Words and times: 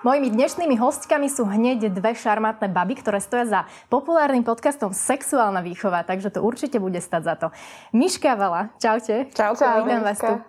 Mojimi 0.00 0.32
dnešnými 0.32 0.80
hostkami 0.80 1.28
sú 1.28 1.44
hneď 1.44 1.92
dve 1.92 2.16
šarmátne 2.16 2.72
baby, 2.72 3.04
ktoré 3.04 3.20
stoja 3.20 3.44
za 3.44 3.60
populárnym 3.92 4.40
podcastom 4.40 4.96
Sexuálna 4.96 5.60
výchova, 5.60 6.08
takže 6.08 6.32
to 6.32 6.40
určite 6.40 6.80
bude 6.80 6.96
stať 7.04 7.22
za 7.28 7.34
to. 7.36 7.46
Miška 7.92 8.32
Vala, 8.32 8.72
čaute. 8.80 9.28
Čau, 9.36 9.52
čau. 9.52 9.84
Vítam 9.84 10.00
vás 10.00 10.16
tu. 10.16 10.40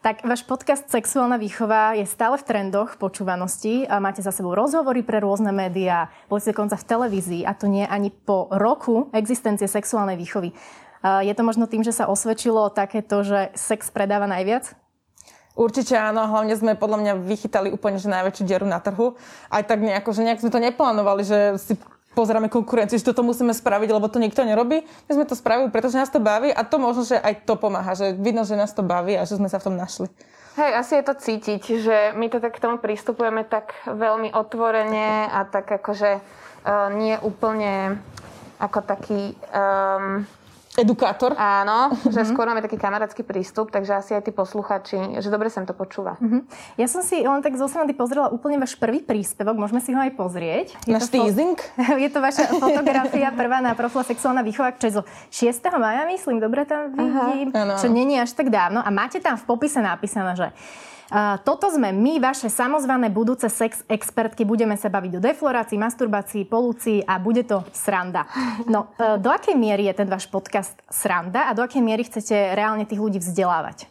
Tak 0.00 0.24
váš 0.24 0.48
podcast 0.48 0.88
Sexuálna 0.88 1.36
výchova 1.36 2.00
je 2.00 2.08
stále 2.08 2.40
v 2.40 2.48
trendoch 2.48 2.96
počúvanosti. 2.96 3.84
Máte 3.92 4.24
za 4.24 4.32
sebou 4.32 4.56
rozhovory 4.56 5.04
pre 5.04 5.20
rôzne 5.20 5.52
médiá, 5.52 6.08
boli 6.32 6.40
ste 6.40 6.56
dokonca 6.56 6.80
v 6.80 6.88
televízii 6.88 7.42
a 7.44 7.52
to 7.52 7.68
nie 7.68 7.84
ani 7.84 8.08
po 8.08 8.48
roku 8.56 9.12
existencie 9.12 9.68
sexuálnej 9.68 10.16
výchovy. 10.16 10.56
Je 11.04 11.32
to 11.36 11.44
možno 11.44 11.68
tým, 11.68 11.84
že 11.84 11.92
sa 11.92 12.08
osvedčilo 12.08 12.72
takéto, 12.72 13.20
že 13.20 13.52
sex 13.52 13.92
predáva 13.92 14.24
najviac? 14.24 14.72
Určite 15.54 15.94
áno, 15.94 16.26
hlavne 16.26 16.58
sme 16.58 16.74
podľa 16.74 16.98
mňa 16.98 17.12
vychytali 17.22 17.70
úplne 17.70 18.02
že 18.02 18.10
najväčšiu 18.10 18.42
dieru 18.42 18.66
na 18.66 18.82
trhu. 18.82 19.14
Aj 19.46 19.62
tak 19.62 19.78
nejako, 19.78 20.10
že 20.10 20.26
nejak 20.26 20.42
sme 20.42 20.50
to 20.50 20.58
neplánovali, 20.58 21.22
že 21.22 21.38
si 21.62 21.78
pozeráme 22.14 22.50
konkurenciu, 22.50 22.98
že 22.98 23.06
toto 23.06 23.26
musíme 23.26 23.50
spraviť, 23.54 23.90
lebo 23.90 24.06
to 24.06 24.22
nikto 24.22 24.46
nerobí. 24.46 24.86
My 25.10 25.12
sme 25.14 25.26
to 25.26 25.38
spravili, 25.38 25.70
pretože 25.70 25.98
nás 25.98 26.10
to 26.10 26.22
baví 26.22 26.50
a 26.50 26.62
to 26.62 26.78
možno, 26.78 27.02
že 27.06 27.18
aj 27.18 27.46
to 27.46 27.54
pomáha, 27.58 27.94
že 27.98 28.14
vidno, 28.14 28.46
že 28.46 28.58
nás 28.58 28.70
to 28.70 28.86
baví 28.86 29.18
a 29.18 29.26
že 29.26 29.38
sme 29.38 29.50
sa 29.50 29.58
v 29.58 29.66
tom 29.70 29.78
našli. 29.78 30.06
Hej, 30.54 30.70
asi 30.78 30.92
je 31.02 31.04
to 31.04 31.14
cítiť, 31.18 31.62
že 31.82 31.96
my 32.14 32.30
to 32.30 32.38
tak 32.38 32.54
k 32.54 32.62
tomu 32.62 32.78
pristupujeme 32.78 33.42
tak 33.42 33.74
veľmi 33.90 34.30
otvorene 34.30 35.26
a 35.26 35.42
tak 35.50 35.66
akože 35.66 36.22
uh, 36.22 36.94
nie 36.94 37.18
úplne 37.18 37.98
ako 38.62 38.78
taký 38.86 39.34
um, 39.50 40.22
Edukátor. 40.74 41.38
Áno, 41.38 41.94
že 42.02 42.10
mm-hmm. 42.10 42.30
skôr 42.34 42.50
máme 42.50 42.58
taký 42.58 42.74
kamarátsky 42.74 43.22
prístup, 43.22 43.70
takže 43.70 43.94
asi 43.94 44.10
aj 44.18 44.26
tí 44.26 44.32
posluchači, 44.34 45.22
že 45.22 45.30
dobre 45.30 45.46
sa 45.46 45.62
to 45.62 45.70
počúva. 45.70 46.18
Mm-hmm. 46.18 46.40
Ja 46.82 46.90
som 46.90 47.06
si 47.06 47.22
len 47.22 47.46
tak 47.46 47.54
zo 47.54 47.70
strany 47.70 47.94
pozrela 47.94 48.26
úplne 48.34 48.58
váš 48.58 48.74
prvý 48.74 48.98
príspevok, 48.98 49.54
môžeme 49.54 49.78
si 49.78 49.94
ho 49.94 50.00
aj 50.02 50.12
pozrieť. 50.18 50.74
Je 50.82 50.98
Náš 50.98 51.14
teasing? 51.14 51.54
Fo- 51.54 51.98
je 52.02 52.10
to 52.10 52.18
vaša 52.18 52.58
fotografia 52.58 53.30
prvá 53.30 53.62
na 53.62 53.78
profile 53.78 54.02
sexuálna 54.02 54.42
výchova, 54.42 54.74
čo 54.74 54.90
je 54.90 54.94
zo 54.98 55.02
6. 55.30 55.62
maja, 55.78 56.10
myslím, 56.10 56.42
dobre 56.42 56.66
tam 56.66 56.90
vidím, 56.90 57.54
Aha. 57.54 57.78
čo 57.78 57.86
není 57.86 58.18
až 58.18 58.34
tak 58.34 58.50
dávno. 58.50 58.82
A 58.82 58.90
máte 58.90 59.22
tam 59.22 59.38
v 59.38 59.46
popise 59.46 59.78
napísané, 59.78 60.34
že 60.34 60.50
toto 61.44 61.68
sme 61.68 61.92
my, 61.92 62.16
vaše 62.22 62.48
samozvané 62.48 63.12
budúce 63.12 63.46
sex 63.52 63.84
expertky. 63.86 64.42
Budeme 64.48 64.74
sa 64.74 64.88
baviť 64.88 65.18
o 65.18 65.24
deflorácii, 65.24 65.76
masturbácii, 65.76 66.48
polúcii 66.48 67.04
a 67.04 67.20
bude 67.20 67.44
to 67.44 67.60
sranda. 67.76 68.24
No, 68.64 68.96
e, 68.96 69.20
do 69.20 69.28
akej 69.28 69.54
miery 69.54 69.90
je 69.92 69.94
ten 70.00 70.08
váš 70.08 70.24
podcast 70.30 70.74
sranda 70.88 71.46
a 71.46 71.52
do 71.52 71.60
akej 71.60 71.84
miery 71.84 72.06
chcete 72.08 72.56
reálne 72.56 72.88
tých 72.88 73.00
ľudí 73.02 73.20
vzdelávať? 73.20 73.86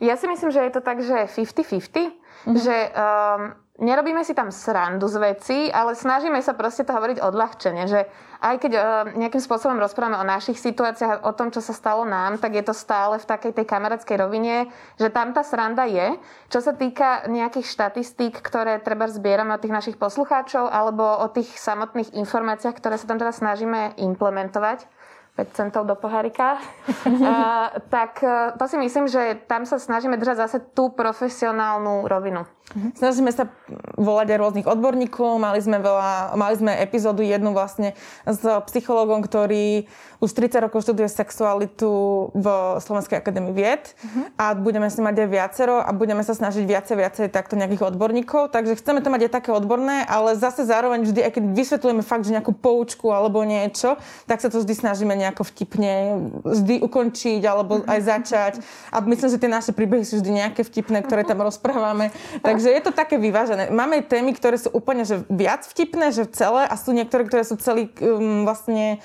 Ja 0.00 0.16
si 0.16 0.26
myslím, 0.26 0.50
že 0.50 0.64
je 0.64 0.72
to 0.72 0.80
tak, 0.80 1.04
že 1.04 1.28
50-50. 1.28 2.16
Mm-hmm. 2.40 2.56
Že 2.56 2.76
um, 2.96 3.40
nerobíme 3.80 4.22
si 4.22 4.36
tam 4.36 4.52
srandu 4.52 5.08
z 5.08 5.16
veci, 5.16 5.58
ale 5.72 5.96
snažíme 5.96 6.38
sa 6.44 6.52
proste 6.52 6.84
to 6.84 6.92
hovoriť 6.92 7.18
odľahčene, 7.18 7.82
že 7.88 8.06
aj 8.40 8.56
keď 8.60 8.72
uh, 8.72 8.82
nejakým 9.16 9.40
spôsobom 9.40 9.76
rozprávame 9.80 10.20
o 10.20 10.24
našich 10.24 10.56
situáciách, 10.60 11.24
o 11.28 11.32
tom, 11.36 11.52
čo 11.52 11.64
sa 11.64 11.76
stalo 11.76 12.04
nám, 12.08 12.40
tak 12.40 12.56
je 12.56 12.64
to 12.64 12.76
stále 12.76 13.20
v 13.20 13.28
takej 13.28 13.52
tej 13.56 13.66
kamarátskej 13.68 14.16
rovine, 14.16 14.68
že 14.96 15.12
tam 15.12 15.36
tá 15.36 15.44
sranda 15.44 15.84
je. 15.88 16.16
Čo 16.48 16.64
sa 16.64 16.72
týka 16.72 17.28
nejakých 17.28 17.68
štatistík, 17.68 18.40
ktoré 18.40 18.80
treba 18.80 19.08
zbierame 19.08 19.56
od 19.56 19.60
tých 19.60 19.76
našich 19.76 19.96
poslucháčov, 20.00 20.68
alebo 20.68 21.04
o 21.20 21.26
tých 21.28 21.52
samotných 21.52 22.16
informáciách, 22.16 22.76
ktoré 22.76 22.96
sa 22.96 23.08
tam 23.08 23.20
teda 23.20 23.32
snažíme 23.32 24.00
implementovať, 24.00 24.88
5 25.36 25.56
centov 25.56 25.86
do 25.86 25.96
pohárika, 25.96 26.60
a, 27.24 27.70
tak 27.88 28.20
e, 28.20 28.52
to 28.58 28.64
si 28.66 28.76
myslím, 28.76 29.08
že 29.08 29.40
tam 29.46 29.64
sa 29.64 29.80
snažíme 29.80 30.18
držať 30.20 30.36
zase 30.36 30.58
tú 30.74 30.92
profesionálnu 30.92 32.04
rovinu. 32.10 32.44
Mhm. 32.70 32.88
Snažíme 32.94 33.30
sa 33.34 33.50
volať 33.98 34.34
aj 34.34 34.38
rôznych 34.38 34.68
odborníkov. 34.68 35.42
Mali 35.42 35.58
sme, 35.58 35.82
veľa, 35.82 36.38
mali 36.38 36.54
sme 36.54 36.72
epizódu 36.78 37.26
jednu 37.26 37.50
vlastne 37.50 37.98
s 38.22 38.42
psychológom, 38.70 39.26
ktorý 39.26 39.90
už 40.20 40.30
30 40.36 40.68
rokov 40.68 40.84
študuje 40.84 41.08
sexualitu 41.08 41.90
v 42.36 42.46
Slovenskej 42.84 43.24
akadémii 43.24 43.56
vied 43.56 43.88
uh-huh. 43.88 44.28
a 44.36 44.52
budeme 44.52 44.92
si 44.92 45.00
mať 45.00 45.24
aj 45.24 45.28
viacero 45.32 45.80
a 45.80 45.90
budeme 45.96 46.20
sa 46.20 46.36
snažiť 46.36 46.60
viacej, 46.60 46.96
viacej 47.00 47.26
takto 47.32 47.56
nejakých 47.56 47.96
odborníkov. 47.96 48.52
Takže 48.52 48.76
chceme 48.76 49.00
to 49.00 49.08
mať 49.08 49.26
aj 49.26 49.32
také 49.40 49.50
odborné, 49.50 50.04
ale 50.04 50.36
zase 50.36 50.68
zároveň 50.68 51.08
vždy, 51.08 51.20
aj 51.24 51.32
keď 51.40 51.44
vysvetľujeme 51.56 52.04
fakt, 52.04 52.28
že 52.28 52.36
nejakú 52.36 52.52
poučku 52.52 53.08
alebo 53.10 53.40
niečo, 53.48 53.96
tak 54.28 54.44
sa 54.44 54.52
to 54.52 54.60
vždy 54.60 54.76
snažíme 54.76 55.16
nejako 55.16 55.42
vtipne 55.48 56.20
vždy 56.44 56.84
ukončiť 56.84 57.42
alebo 57.48 57.80
aj 57.88 58.00
začať. 58.04 58.52
A 58.92 59.00
myslím, 59.00 59.28
že 59.32 59.40
tie 59.40 59.50
naše 59.50 59.72
príbehy 59.72 60.04
sú 60.04 60.20
vždy 60.20 60.30
nejaké 60.44 60.62
vtipné, 60.68 61.00
ktoré 61.00 61.24
tam 61.24 61.40
rozprávame. 61.48 62.12
Tak 62.44 62.59
Takže 62.60 62.76
je 62.76 62.84
to 62.84 62.92
také 62.92 63.16
vyvážené. 63.16 63.72
Máme 63.72 64.04
témy, 64.04 64.36
ktoré 64.36 64.60
sú 64.60 64.68
úplne 64.76 65.08
že 65.08 65.24
viac 65.32 65.64
vtipné, 65.64 66.12
že 66.12 66.28
celé 66.28 66.68
a 66.68 66.76
sú 66.76 66.92
niektoré, 66.92 67.24
ktoré 67.24 67.40
sú 67.40 67.56
celý 67.56 67.88
um, 68.04 68.44
vlastne 68.44 69.00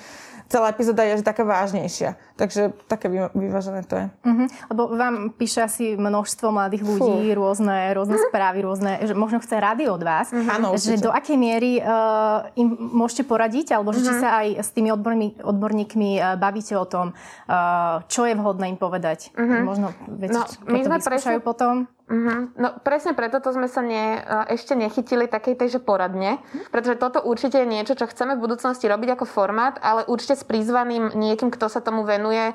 celá 0.46 0.70
epizóda 0.70 1.02
je 1.02 1.18
že 1.18 1.24
taká 1.26 1.42
vážnejšia. 1.42 2.20
Takže 2.36 2.76
také 2.86 3.08
vyvážené 3.34 3.82
to 3.88 3.96
je. 3.96 4.06
Uh-huh. 4.22 4.46
Lebo 4.70 4.82
vám 4.92 5.32
píše 5.34 5.64
asi 5.64 5.96
množstvo 5.96 6.52
mladých 6.52 6.84
ľudí, 6.84 7.32
Fú. 7.32 7.38
rôzne, 7.40 7.96
rôzne 7.96 8.20
správy, 8.28 8.62
rôzne, 8.62 8.92
že 9.02 9.16
možno 9.16 9.40
chce 9.40 9.56
rady 9.58 9.88
od 9.88 10.02
vás. 10.04 10.30
Uh-huh. 10.30 10.46
Áno, 10.46 10.76
že 10.76 11.00
do 11.00 11.10
akej 11.10 11.34
miery 11.34 11.80
uh, 11.80 12.46
im 12.54 12.76
môžete 12.76 13.24
poradiť, 13.26 13.74
alebo 13.74 13.90
že 13.90 14.04
uh-huh. 14.04 14.12
či 14.12 14.22
sa 14.22 14.28
aj 14.44 14.48
s 14.62 14.70
tými 14.70 14.92
odborní, 14.92 15.40
odborníkmi 15.40 16.20
uh, 16.20 16.38
bavíte 16.38 16.76
o 16.76 16.86
tom, 16.86 17.16
uh, 17.16 18.04
čo 18.06 18.28
je 18.28 18.36
vhodné 18.36 18.70
im 18.70 18.78
povedať. 18.78 19.32
Uh-huh. 19.34 19.66
Možno 19.66 19.96
veci, 20.06 20.36
no, 20.36 20.46
my 20.68 20.78
sme 20.84 20.96
presne, 21.00 21.40
potom. 21.42 21.90
Uh-huh. 22.06 22.54
No 22.54 22.78
presne 22.86 23.18
preto 23.18 23.42
to 23.42 23.50
sme 23.50 23.66
sa 23.66 23.82
ne, 23.82 24.22
ešte 24.46 24.78
nechytili 24.78 25.26
takej 25.26 25.58
tej, 25.58 25.68
že 25.74 25.80
poradne, 25.82 26.38
uh-huh. 26.38 26.70
pretože 26.70 27.02
toto 27.02 27.18
určite 27.18 27.58
je 27.58 27.66
niečo, 27.66 27.98
čo 27.98 28.06
chceme 28.06 28.38
v 28.38 28.46
budúcnosti 28.46 28.86
robiť 28.86 29.18
ako 29.18 29.26
formát, 29.26 29.74
ale 29.82 30.06
určite 30.06 30.38
s 30.38 30.46
prizvaným 30.46 31.18
niekým, 31.18 31.50
kto 31.50 31.66
sa 31.66 31.82
tomu 31.82 32.06
venuje 32.06 32.54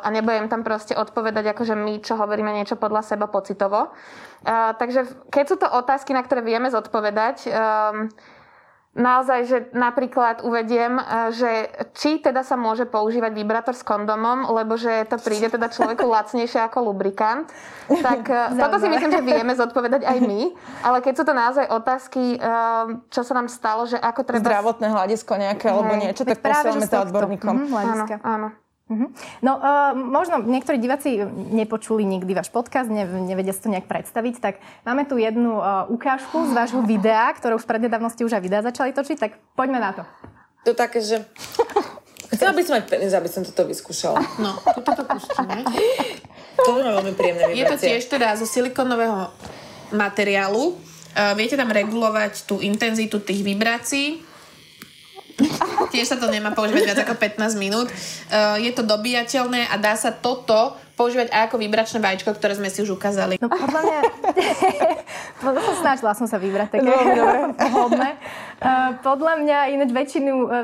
a 0.00 0.08
nebudem 0.08 0.48
tam 0.48 0.64
proste 0.64 0.96
odpovedať, 0.96 1.52
akože 1.52 1.76
my, 1.76 2.00
čo 2.00 2.16
hovoríme 2.16 2.48
niečo 2.48 2.80
podľa 2.80 3.04
seba 3.04 3.28
pocitovo. 3.28 3.92
Uh, 4.40 4.72
takže 4.80 5.04
keď 5.28 5.44
sú 5.44 5.56
to 5.60 5.68
otázky, 5.68 6.16
na 6.16 6.24
ktoré 6.24 6.40
vieme 6.40 6.72
zodpovedať, 6.72 7.36
um, 7.52 8.08
naozaj, 8.92 9.40
že 9.48 9.58
napríklad 9.72 10.44
uvediem, 10.44 11.00
e, 11.00 11.04
že 11.32 11.50
či 11.96 12.20
teda 12.20 12.44
sa 12.44 12.60
môže 12.60 12.84
používať 12.84 13.32
vibrátor 13.32 13.72
s 13.72 13.80
kondomom, 13.80 14.52
lebo 14.52 14.76
že 14.76 15.08
to 15.08 15.16
príde 15.16 15.48
teda 15.48 15.72
človeku 15.72 16.04
lacnejšie 16.16 16.60
ako 16.68 16.92
lubrikant. 16.92 17.48
Tak 17.88 18.22
e, 18.28 18.40
toto 18.62 18.76
si 18.76 18.88
myslím, 18.92 19.10
že 19.10 19.22
vieme 19.24 19.52
zodpovedať 19.56 20.04
aj 20.04 20.18
my. 20.20 20.40
Ale 20.86 21.00
keď 21.00 21.14
sú 21.16 21.24
to 21.24 21.32
naozaj 21.32 21.66
otázky, 21.72 22.36
e, 22.36 22.38
čo 23.08 23.20
sa 23.24 23.32
nám 23.32 23.48
stalo, 23.48 23.88
že 23.88 23.96
ako 23.96 24.20
treba... 24.28 24.44
Zdravotné 24.44 24.86
hľadisko 24.92 25.32
nejaké, 25.40 25.72
alebo 25.72 25.92
niečo, 25.96 26.28
tak 26.28 26.44
posielame 26.44 26.84
za 26.84 27.00
odborníkom. 27.08 27.54
Mhm, 27.64 27.72
áno, 27.72 28.04
áno. 28.20 28.48
Uh-huh. 28.92 29.08
No, 29.40 29.56
uh, 29.56 29.96
možno 29.96 30.44
niektorí 30.44 30.76
diváci 30.76 31.24
nepočuli 31.32 32.04
nikdy 32.04 32.36
váš 32.36 32.52
podcast, 32.52 32.92
ne, 32.92 33.08
nevedia 33.08 33.56
si 33.56 33.64
to 33.64 33.72
nejak 33.72 33.88
predstaviť, 33.88 34.34
tak 34.36 34.54
máme 34.84 35.08
tu 35.08 35.16
jednu 35.16 35.56
uh, 35.56 35.88
ukážku 35.88 36.44
z 36.44 36.52
vášho 36.52 36.84
videa, 36.90 37.32
ktoré 37.32 37.56
už 37.56 37.64
prednedávno 37.64 38.12
ste 38.12 38.28
už 38.28 38.36
aj 38.36 38.42
videa 38.44 38.60
začali 38.60 38.92
točiť, 38.92 39.16
tak 39.16 39.40
poďme 39.56 39.80
na 39.80 39.90
to. 39.96 40.02
To 40.68 40.70
také, 40.76 41.00
že... 41.00 41.24
Chcela 42.32 42.56
by 42.56 42.62
som 42.64 42.74
mať 42.80 42.84
penis, 42.88 43.12
aby 43.12 43.28
som 43.28 43.44
toto 43.44 43.68
vyskúšala. 43.68 44.16
No, 44.40 44.56
toto 44.80 45.04
pustíme. 45.04 45.68
To 46.64 46.70
má 46.80 46.92
veľmi 47.00 47.12
príjemné 47.12 47.44
vibrácie. 47.48 47.60
Je 47.60 47.64
to 47.68 47.76
tiež 47.76 48.02
teda 48.08 48.36
zo 48.40 48.48
silikonového 48.48 49.28
materiálu. 49.92 50.76
Uh, 51.12 51.36
viete 51.36 51.60
tam 51.60 51.68
regulovať 51.68 52.48
tú 52.48 52.60
intenzitu 52.64 53.20
tých 53.20 53.44
vibrácií 53.44 54.31
Tiež 55.92 56.06
sa 56.12 56.16
to 56.20 56.28
nemá 56.28 56.52
používať 56.52 56.82
viac 56.92 57.00
ako 57.04 57.14
15 57.16 57.56
minút. 57.56 57.88
Uh, 58.28 58.58
je 58.60 58.72
to 58.72 58.84
dobíjateľné 58.84 59.68
a 59.68 59.74
dá 59.80 59.96
sa 59.96 60.12
toto 60.12 60.76
používať 60.92 61.32
aj 61.32 61.42
ako 61.50 61.56
vibračné 61.58 61.98
vajíčko, 61.98 62.30
ktoré 62.36 62.54
sme 62.54 62.68
si 62.68 62.84
už 62.84 62.94
ukázali. 63.00 63.40
No 63.40 63.48
podľa 63.48 63.80
mňa... 63.80 63.98
no, 65.42 65.50
snažila 65.80 66.12
som 66.12 66.28
sa 66.28 66.36
vybrať 66.36 66.78
také 66.78 66.86
no, 66.86 67.56
hodné. 67.74 68.14
Uh, 68.62 68.94
podľa 69.02 69.42
mňa 69.42 69.58
ináč 69.74 69.90
väčšinu 69.90 70.32
uh, 70.38 70.46
uh, 70.46 70.62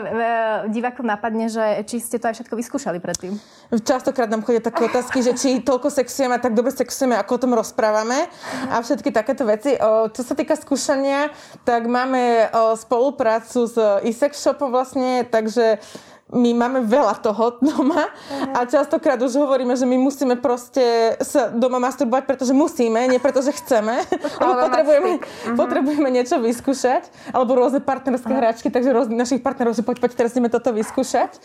divákov 0.70 1.02
napadne, 1.02 1.50
že 1.50 1.82
či 1.82 1.98
ste 1.98 2.22
to 2.22 2.30
aj 2.30 2.38
všetko 2.38 2.54
vyskúšali 2.54 3.02
predtým. 3.02 3.34
Častokrát 3.74 4.30
nám 4.30 4.46
chodia 4.46 4.62
také 4.62 4.86
otázky, 4.86 5.18
že 5.18 5.34
či 5.34 5.58
toľko 5.58 5.90
sexujeme 5.90 6.38
a 6.38 6.40
tak 6.40 6.54
dobre 6.54 6.70
sexujeme, 6.70 7.18
ako 7.18 7.34
o 7.34 7.42
tom 7.42 7.52
rozprávame 7.58 8.30
a 8.70 8.78
všetky 8.78 9.10
takéto 9.10 9.42
veci. 9.42 9.74
Čo 10.14 10.22
sa 10.22 10.38
týka 10.38 10.54
skúšania, 10.54 11.28
tak 11.66 11.84
máme 11.84 12.48
spoluprácu 12.80 13.66
s 13.66 13.76
e-sex 14.06 14.40
shopom 14.40 14.72
vlastne, 14.72 15.26
takže 15.26 15.82
my 16.28 16.50
máme 16.52 16.84
veľa 16.84 17.24
toho 17.24 17.56
doma 17.64 18.12
a 18.52 18.60
častokrát 18.68 19.16
už 19.16 19.32
hovoríme, 19.40 19.72
že 19.72 19.88
my 19.88 19.96
musíme 19.96 20.36
proste 20.36 21.16
sa 21.24 21.48
doma 21.48 21.80
masturbovať, 21.80 22.28
pretože 22.28 22.52
musíme, 22.52 23.08
nie 23.08 23.16
preto, 23.16 23.40
že 23.40 23.56
chceme. 23.56 24.04
Lebo 24.36 24.52
potrebujeme, 24.68 25.10
mhm. 25.16 25.56
potrebujeme 25.56 26.08
niečo 26.12 26.36
vyskúšať. 26.36 27.08
Alebo 27.32 27.56
rôzne 27.56 27.80
partnerské 27.80 28.28
hračky, 28.28 28.68
takže 28.68 28.92
rôznych 28.92 29.16
našich 29.16 29.40
partnerov, 29.40 29.72
že 29.72 29.80
poď, 29.80 30.04
poď, 30.04 30.10
teraz 30.20 30.36
ideme 30.36 30.52
toto 30.52 30.68
vyskúšať. 30.76 31.40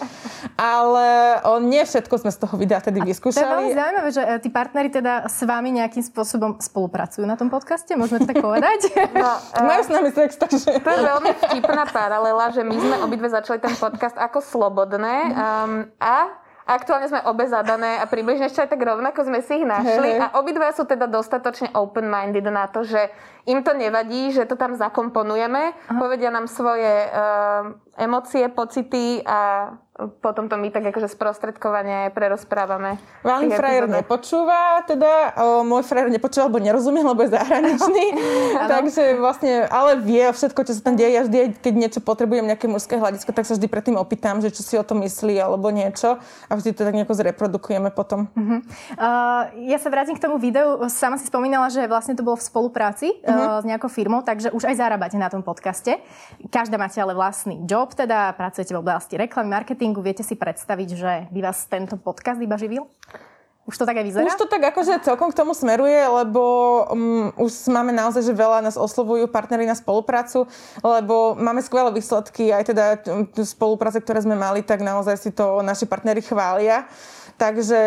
Ale 0.59 1.39
o, 1.47 1.63
nie 1.63 1.83
všetko 1.87 2.19
sme 2.19 2.31
z 2.35 2.37
toho 2.43 2.55
videa 2.59 2.83
tedy 2.83 2.99
vyskúšali. 2.99 3.39
To 3.39 3.47
je 3.47 3.55
veľmi 3.55 3.73
zaujímavé, 3.75 4.09
že 4.11 4.23
e, 4.23 4.35
tí 4.43 4.49
partneri 4.51 4.89
teda 4.91 5.31
s 5.31 5.39
vami 5.47 5.79
nejakým 5.79 6.03
spôsobom 6.03 6.59
spolupracujú 6.59 7.23
na 7.23 7.39
tom 7.39 7.47
podcaste, 7.47 7.95
môžeme 7.95 8.23
to 8.23 8.27
tak 8.27 8.43
povedať? 8.43 8.79
No, 9.13 9.29
uh, 9.29 9.63
Majú 9.69 9.81
s 9.85 9.91
nami 9.93 10.09
sex, 10.09 10.35
takže... 10.35 10.79
To 10.81 10.89
je 10.89 11.01
veľmi 11.05 11.31
vtipná 11.45 11.85
paralela, 11.85 12.49
že 12.49 12.65
my 12.65 12.75
sme 12.75 12.95
obidve 13.05 13.29
začali 13.29 13.61
ten 13.61 13.75
podcast 13.77 14.17
ako 14.17 14.41
slovo 14.41 14.72
slobodné. 14.73 15.15
Um, 15.37 15.85
a 16.01 16.41
Aktuálne 16.63 17.11
sme 17.11 17.19
obe 17.27 17.43
zadané 17.43 17.99
a 17.99 18.07
približne 18.07 18.47
ešte 18.47 18.63
aj 18.63 18.71
tak 18.71 18.87
rovnako 18.87 19.27
sme 19.27 19.43
si 19.43 19.59
ich 19.59 19.67
našli. 19.67 20.15
A 20.15 20.39
obidva 20.39 20.71
sú 20.71 20.87
teda 20.87 21.11
dostatočne 21.11 21.75
open-minded 21.75 22.47
na 22.47 22.71
to, 22.71 22.87
že 22.87 23.11
im 23.43 23.59
to 23.67 23.75
nevadí, 23.75 24.31
že 24.31 24.47
to 24.47 24.55
tam 24.55 24.79
zakomponujeme, 24.79 25.75
Aha. 25.75 25.99
povedia 25.99 26.31
nám 26.31 26.47
svoje 26.47 26.87
uh, 27.11 27.75
emócie, 27.97 28.49
pocity 28.49 29.21
a 29.25 29.71
potom 29.93 30.49
to 30.49 30.57
my 30.57 30.73
tak 30.73 30.89
akože 30.89 31.05
sprostredkovane 31.05 32.09
prerozprávame. 32.17 32.97
Valný 33.21 33.53
frajer 33.53 33.85
nepočúva, 33.85 34.81
teda 34.89 35.37
o, 35.37 35.61
môj 35.61 35.85
frajer 35.85 36.09
nepočúva, 36.09 36.49
lebo 36.49 36.57
nerozumie, 36.57 37.05
lebo 37.05 37.21
je 37.21 37.37
zahraničný. 37.37 38.05
Takže 38.73 39.21
vlastne, 39.21 39.69
ale 39.69 40.01
vie 40.01 40.25
všetko, 40.33 40.65
čo 40.65 40.73
sa 40.73 40.81
tam 40.81 40.97
deje. 40.97 41.13
Ja 41.13 41.21
vždy, 41.21 41.61
keď 41.61 41.73
niečo 41.77 41.99
potrebujem, 42.01 42.49
nejaké 42.49 42.65
mužské 42.65 42.97
hľadisko, 42.97 43.37
tak 43.37 43.45
sa 43.45 43.53
vždy 43.53 43.69
predtým 43.69 43.93
opýtam, 44.01 44.41
že 44.41 44.49
čo 44.49 44.65
si 44.65 44.73
o 44.81 44.85
tom 44.87 45.05
myslí 45.05 45.37
alebo 45.37 45.69
niečo. 45.69 46.17
A 46.49 46.51
vždy 46.57 46.73
to 46.73 46.81
tak 46.89 46.97
nejako 46.97 47.13
zreprodukujeme 47.13 47.93
potom. 47.93 48.33
Uh-huh. 48.33 48.65
Uh, 48.97 49.45
ja 49.69 49.77
sa 49.77 49.93
vrátim 49.93 50.17
k 50.17 50.23
tomu 50.25 50.41
videu. 50.41 50.81
Sama 50.89 51.21
si 51.21 51.29
spomínala, 51.29 51.69
že 51.69 51.85
vlastne 51.85 52.17
to 52.17 52.25
bolo 52.25 52.41
v 52.41 52.45
spolupráci 52.49 53.13
uh-huh. 53.21 53.61
uh, 53.61 53.61
s 53.61 53.65
nejakou 53.69 53.93
firmou, 53.93 54.25
takže 54.25 54.49
už 54.49 54.65
aj 54.73 54.81
zarábate 54.81 55.21
na 55.21 55.29
tom 55.29 55.45
podcaste. 55.45 56.01
Každá 56.49 56.81
máte 56.81 56.97
ale 56.97 57.13
vlastný 57.13 57.61
job, 57.69 57.82
teda 57.91 58.31
pracujete 58.39 58.71
v 58.71 58.79
oblasti 58.79 59.19
reklamy, 59.19 59.51
marketing 59.51 59.83
marketingu 59.83 59.99
viete 59.99 60.23
si 60.23 60.39
predstaviť, 60.39 60.89
že 60.95 61.11
by 61.27 61.39
vás 61.43 61.67
tento 61.67 61.99
podcast 61.99 62.39
iba 62.39 62.55
živil? 62.55 62.87
Už 63.63 63.79
to 63.79 63.87
tak 63.87 63.95
aj 63.95 64.03
vyzerá? 64.03 64.27
Už 64.27 64.35
to 64.35 64.47
tak 64.51 64.59
akože 64.59 65.07
celkom 65.07 65.31
k 65.31 65.39
tomu 65.39 65.55
smeruje, 65.55 65.95
lebo 65.95 66.43
um, 66.91 67.31
už 67.39 67.71
máme 67.71 67.95
naozaj, 67.95 68.27
že 68.27 68.35
veľa 68.35 68.59
nás 68.59 68.75
oslovujú 68.75 69.31
partnery 69.31 69.63
na 69.63 69.71
spoluprácu, 69.71 70.51
lebo 70.83 71.39
máme 71.39 71.63
skvelé 71.63 71.87
výsledky, 71.95 72.51
aj 72.51 72.63
teda 72.75 72.85
spolupráce, 73.39 74.03
ktoré 74.03 74.19
sme 74.19 74.35
mali, 74.35 74.67
tak 74.67 74.83
naozaj 74.83 75.15
si 75.15 75.31
to 75.31 75.63
naši 75.63 75.87
partnery 75.87 76.19
chvália. 76.19 76.83
Takže 77.37 77.79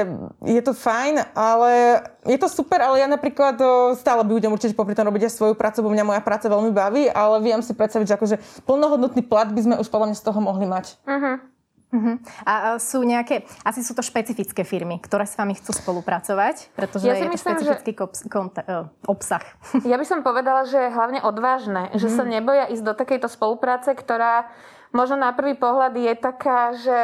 je 0.42 0.62
to 0.62 0.74
fajn, 0.74 1.22
ale 1.32 2.02
je 2.26 2.38
to 2.38 2.48
super, 2.50 2.82
ale 2.82 2.98
ja 2.98 3.08
napríklad 3.08 3.56
stále 3.94 4.26
budem 4.26 4.50
určite 4.50 4.74
popri 4.74 4.92
tom 4.92 5.06
robiť 5.06 5.30
aj 5.30 5.32
svoju 5.32 5.54
prácu, 5.54 5.86
bo 5.86 5.94
mňa 5.94 6.04
moja 6.04 6.22
práca 6.22 6.50
veľmi 6.50 6.74
baví, 6.74 7.06
ale 7.08 7.38
viem 7.40 7.62
si 7.62 7.72
predstaviť, 7.72 8.06
že 8.10 8.16
akože 8.18 8.36
plnohodnotný 8.66 9.22
plat 9.24 9.48
by 9.48 9.60
sme 9.62 9.74
už 9.78 9.88
podľa 9.88 10.12
mňa 10.12 10.18
z 10.18 10.24
toho 10.26 10.40
mohli 10.42 10.66
mať. 10.66 10.98
Uh-huh. 11.06 11.38
Uh-huh. 11.86 12.18
A 12.42 12.82
sú 12.82 13.06
nejaké, 13.06 13.46
asi 13.62 13.80
sú 13.86 13.94
to 13.94 14.02
špecifické 14.02 14.66
firmy, 14.66 14.98
ktoré 14.98 15.22
s 15.22 15.38
vami 15.38 15.54
chcú 15.54 15.70
spolupracovať, 15.70 16.74
pretože 16.74 17.06
ja 17.06 17.14
je 17.14 17.30
myslím, 17.30 17.30
to 17.30 17.62
špecifický 17.62 17.92
že... 17.94 17.98
kop- 18.02 18.26
konta- 18.26 18.66
uh, 18.66 18.90
obsah. 19.06 19.42
Ja 19.86 19.94
by 19.94 20.04
som 20.04 20.26
povedala, 20.26 20.66
že 20.66 20.76
je 20.76 20.90
hlavne 20.90 21.22
odvážne, 21.22 21.94
uh-huh. 21.94 22.02
že 22.02 22.10
sa 22.10 22.26
neboja 22.26 22.66
ísť 22.66 22.82
do 22.82 22.92
takejto 22.98 23.30
spolupráce, 23.30 23.94
ktorá 23.94 24.50
možno 24.90 25.22
na 25.22 25.30
prvý 25.30 25.54
pohľad 25.54 25.94
je 25.94 26.12
taká, 26.18 26.74
že 26.74 26.98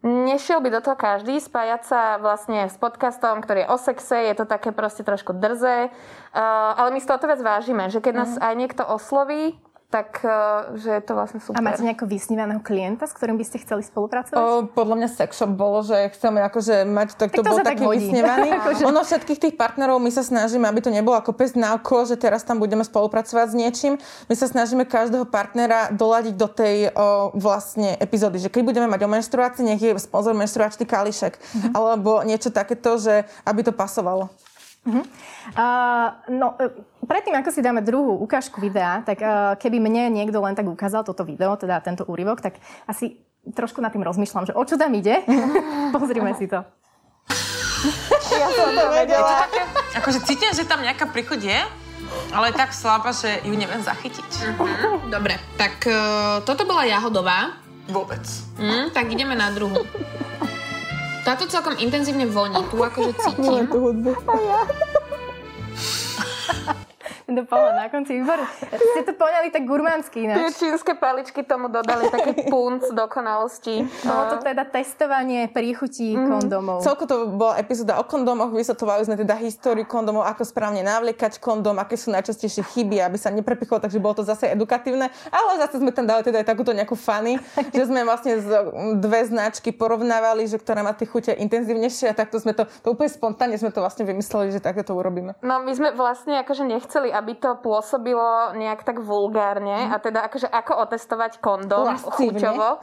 Nešiel 0.00 0.64
by 0.64 0.72
do 0.72 0.80
toho 0.80 0.96
každý, 0.96 1.36
spájať 1.36 1.82
sa 1.84 2.00
vlastne 2.16 2.72
s 2.72 2.76
podcastom, 2.80 3.44
ktorý 3.44 3.68
je 3.68 3.72
o 3.72 3.76
sexe, 3.76 4.16
je 4.16 4.32
to 4.32 4.48
také 4.48 4.72
proste 4.72 5.04
trošku 5.04 5.36
drze, 5.36 5.92
uh, 5.92 6.72
ale 6.80 6.96
my 6.96 7.04
si 7.04 7.08
to 7.08 7.20
viac 7.20 7.44
vážime, 7.44 7.92
že 7.92 8.00
keď 8.00 8.14
nás 8.16 8.32
aj 8.40 8.54
niekto 8.56 8.80
osloví, 8.80 9.60
tak 9.90 10.22
eh, 10.22 10.78
že 10.78 10.90
je 10.96 11.02
to 11.02 11.12
vlastne 11.18 11.42
super. 11.42 11.58
A 11.58 11.66
máte 11.66 11.82
nejakého 11.82 12.06
vysnívaného 12.06 12.62
klienta, 12.62 13.10
s 13.10 13.12
ktorým 13.12 13.34
by 13.34 13.44
ste 13.44 13.58
chceli 13.58 13.82
spolupracovať? 13.82 14.38
O, 14.38 14.70
podľa 14.70 14.96
mňa 15.02 15.08
sexshop 15.10 15.50
bolo, 15.50 15.82
že 15.82 16.14
chceme 16.14 16.38
akože 16.46 16.86
mať, 16.86 17.18
tak 17.18 17.34
to, 17.34 17.42
tak 17.42 17.50
to 17.50 17.50
bol 17.50 17.58
taký 17.58 17.84
tak 17.84 17.94
vysnívaný. 17.98 18.48
akože... 18.62 18.82
Ono 18.86 19.02
všetkých 19.02 19.38
tých 19.42 19.54
partnerov 19.58 19.98
my 19.98 20.14
sa 20.14 20.22
snažíme, 20.22 20.62
aby 20.70 20.78
to 20.78 20.94
nebolo 20.94 21.18
ako 21.18 21.34
pes 21.34 21.58
na 21.58 21.74
oko, 21.74 22.06
že 22.06 22.14
teraz 22.14 22.46
tam 22.46 22.62
budeme 22.62 22.86
spolupracovať 22.86 23.46
s 23.50 23.54
niečím. 23.58 23.92
My 24.30 24.34
sa 24.38 24.46
snažíme 24.46 24.86
každého 24.86 25.26
partnera 25.26 25.90
doladiť 25.90 26.34
do 26.38 26.46
tej 26.46 26.94
o, 26.94 27.34
vlastne 27.34 27.98
epizódy, 27.98 28.38
že 28.38 28.46
keď 28.46 28.62
budeme 28.62 28.86
mať 28.86 29.02
o 29.02 29.08
menštruácii, 29.10 29.66
nech 29.66 29.82
je 29.82 29.98
sponzor 29.98 30.38
menštruačný 30.38 30.86
kališek. 30.86 31.34
Mm-hmm. 31.34 31.72
Alebo 31.74 32.22
niečo 32.22 32.54
takéto, 32.54 32.94
že 32.94 33.26
aby 33.42 33.66
to 33.66 33.74
pasovalo. 33.74 34.30
Uh-huh. 34.80 35.04
Uh, 35.52 36.08
no, 36.32 36.56
e, 36.56 36.72
predtým, 37.04 37.36
ako 37.36 37.52
si 37.52 37.60
dáme 37.60 37.84
druhú 37.84 38.16
ukážku 38.24 38.64
videa, 38.64 39.04
tak 39.04 39.20
uh, 39.20 39.52
keby 39.60 39.76
mne 39.76 40.08
niekto 40.08 40.40
len 40.40 40.56
tak 40.56 40.64
ukázal 40.64 41.04
toto 41.04 41.20
video, 41.28 41.52
teda 41.60 41.84
tento 41.84 42.08
úryvok, 42.08 42.40
tak 42.40 42.56
asi 42.88 43.20
trošku 43.44 43.84
nad 43.84 43.92
tým 43.92 44.00
rozmýšľam, 44.00 44.48
že 44.48 44.56
o 44.56 44.62
čo 44.64 44.80
tam 44.80 44.96
ide. 44.96 45.20
Pozrime 45.94 46.32
si 46.36 46.48
to. 46.48 46.64
Ja 48.30 48.46
som 48.54 48.70
to 48.70 48.94
vedela. 48.94 49.50
Akože 49.98 50.22
cítim, 50.22 50.54
že 50.54 50.62
tam 50.62 50.86
nejaká 50.86 51.10
príchuť 51.10 51.40
je, 51.42 51.60
ale 52.30 52.54
tak 52.54 52.70
slabá, 52.70 53.10
že 53.10 53.42
ju 53.42 53.50
neviem 53.58 53.82
zachytiť. 53.82 54.54
Uh-huh. 54.54 55.02
Dobre, 55.10 55.34
tak 55.58 55.82
uh, 55.90 56.38
toto 56.46 56.62
bola 56.62 56.86
jahodová. 56.86 57.58
Vôbec. 57.90 58.22
Mm, 58.54 58.94
tak 58.94 59.10
ideme 59.10 59.34
na 59.34 59.50
druhú. 59.50 59.82
Táto 61.20 61.44
celkom 61.46 61.76
intenzívne 61.76 62.24
voní, 62.24 62.56
tu 62.72 62.80
akože 62.80 63.12
cítim. 63.20 63.44
Milujem 63.44 63.66
tú 63.68 63.78
hudbu. 63.80 64.10
A 64.24 64.34
ja. 64.40 64.58
to 67.36 67.42
Paula 67.46 67.72
na 67.74 67.86
konci 67.92 68.18
výboru. 68.18 68.44
Ste 68.70 69.02
to 69.06 69.12
poňali 69.14 69.48
tak 69.54 69.62
gurmánsky 69.66 70.26
ináč. 70.26 70.56
Tie 70.56 70.66
čínske 70.66 70.94
paličky 70.98 71.42
tomu 71.46 71.70
dodali 71.70 72.10
taký 72.10 72.32
punc 72.52 72.90
dokonalosti. 72.90 73.86
Bolo 74.06 74.22
to 74.34 74.36
teda 74.42 74.66
testovanie 74.66 75.46
príchutí 75.50 76.14
mm. 76.14 76.26
kondomov. 76.26 76.78
Celko 76.82 77.04
to 77.06 77.16
bola 77.30 77.58
epizóda 77.58 77.98
o 77.98 78.04
kondomoch, 78.04 78.50
vysvetovali 78.54 79.06
sme 79.06 79.16
teda 79.18 79.36
históriu 79.38 79.86
kondomov, 79.86 80.26
ako 80.26 80.42
správne 80.46 80.82
navliekať 80.82 81.38
kondom, 81.38 81.78
aké 81.78 81.96
sú 81.96 82.12
najčastejšie 82.14 82.62
chyby, 82.74 83.02
aby 83.02 83.16
sa 83.16 83.32
neprepichlo, 83.32 83.78
takže 83.78 84.02
bolo 84.02 84.20
to 84.20 84.24
zase 84.26 84.50
edukatívne. 84.52 85.10
Ale 85.30 85.50
zase 85.62 85.78
sme 85.78 85.94
tam 85.94 86.06
dali 86.06 86.26
teda 86.26 86.42
aj 86.42 86.46
takúto 86.46 86.74
nejakú 86.74 86.94
fany, 86.94 87.38
že 87.76 87.84
sme 87.86 88.02
vlastne 88.06 88.38
dve 88.98 89.20
značky 89.26 89.70
porovnávali, 89.74 90.46
že 90.46 90.58
ktorá 90.58 90.82
má 90.82 90.92
tie 90.96 91.08
chute 91.08 91.32
intenzívnejšie 91.34 92.10
a 92.10 92.14
takto 92.14 92.40
sme 92.40 92.56
to, 92.56 92.66
to 92.82 92.92
úplne 92.92 93.10
spontánne 93.10 93.56
sme 93.58 93.70
to 93.70 93.82
vlastne 93.82 94.04
vymysleli, 94.06 94.54
že 94.54 94.62
takto 94.62 94.82
to 94.82 94.92
urobíme. 94.96 95.36
No 95.44 95.62
my 95.62 95.72
sme 95.74 95.90
vlastne 95.94 96.40
akože 96.42 96.64
nechceli, 96.66 97.08
aby 97.20 97.36
to 97.36 97.60
pôsobilo 97.60 98.56
nejak 98.56 98.80
tak 98.82 99.04
vulgárne 99.04 99.86
mm. 99.86 99.92
a 99.92 99.96
teda 100.00 100.24
akože 100.24 100.48
ako 100.48 100.72
otestovať 100.88 101.38
kondom 101.44 101.92
chuťovo. 102.00 102.80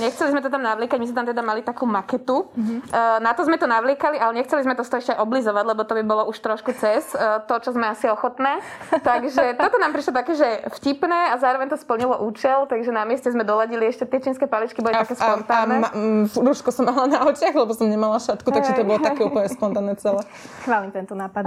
nechceli 0.00 0.28
sme 0.32 0.40
to 0.40 0.48
tam 0.48 0.64
navliekať, 0.64 0.96
my 0.96 1.06
sme 1.06 1.16
tam 1.20 1.28
teda 1.28 1.42
mali 1.44 1.60
takú 1.60 1.84
maketu. 1.84 2.48
Mm-hmm. 2.56 2.78
Na 3.20 3.36
to 3.36 3.44
sme 3.44 3.60
to 3.60 3.68
navliekali, 3.68 4.16
ale 4.16 4.40
nechceli 4.40 4.64
sme 4.64 4.72
to 4.72 4.82
ešte 4.82 5.12
oblizovať, 5.20 5.64
lebo 5.68 5.82
to 5.84 5.92
by 6.00 6.02
bolo 6.02 6.22
už 6.32 6.40
trošku 6.40 6.72
cez 6.72 7.12
to, 7.44 7.54
čo 7.60 7.76
sme 7.76 7.92
asi 7.92 8.08
ochotné. 8.08 8.64
Takže 9.04 9.52
toto 9.60 9.76
nám 9.76 9.92
prišlo 9.92 10.12
také, 10.14 10.32
že 10.38 10.48
vtipné 10.78 11.34
a 11.34 11.34
zároveň 11.36 11.74
to 11.74 11.76
splnilo 11.76 12.22
účel, 12.22 12.70
takže 12.70 12.94
na 12.94 13.02
mieste 13.02 13.28
sme 13.28 13.42
doladili 13.42 13.90
ešte 13.90 14.06
tie 14.06 14.22
čínske 14.22 14.46
paličky, 14.46 14.80
boli 14.80 14.94
a, 14.94 15.02
také 15.02 15.18
spontánne. 15.18 15.82
A, 15.82 15.90
a, 15.90 15.98
a 15.98 16.40
rúško 16.40 16.70
som 16.70 16.86
mala 16.86 17.10
na 17.10 17.18
očiach, 17.26 17.52
lebo 17.52 17.74
som 17.74 17.90
nemala 17.90 18.22
šatku, 18.22 18.48
takže 18.48 18.78
to 18.78 18.86
bolo 18.86 19.02
také 19.02 19.26
úplne 19.26 19.50
spontánne 19.50 19.98
celé. 19.98 20.22
Chválim 20.62 20.94
tento 20.94 21.18
nápad. 21.18 21.42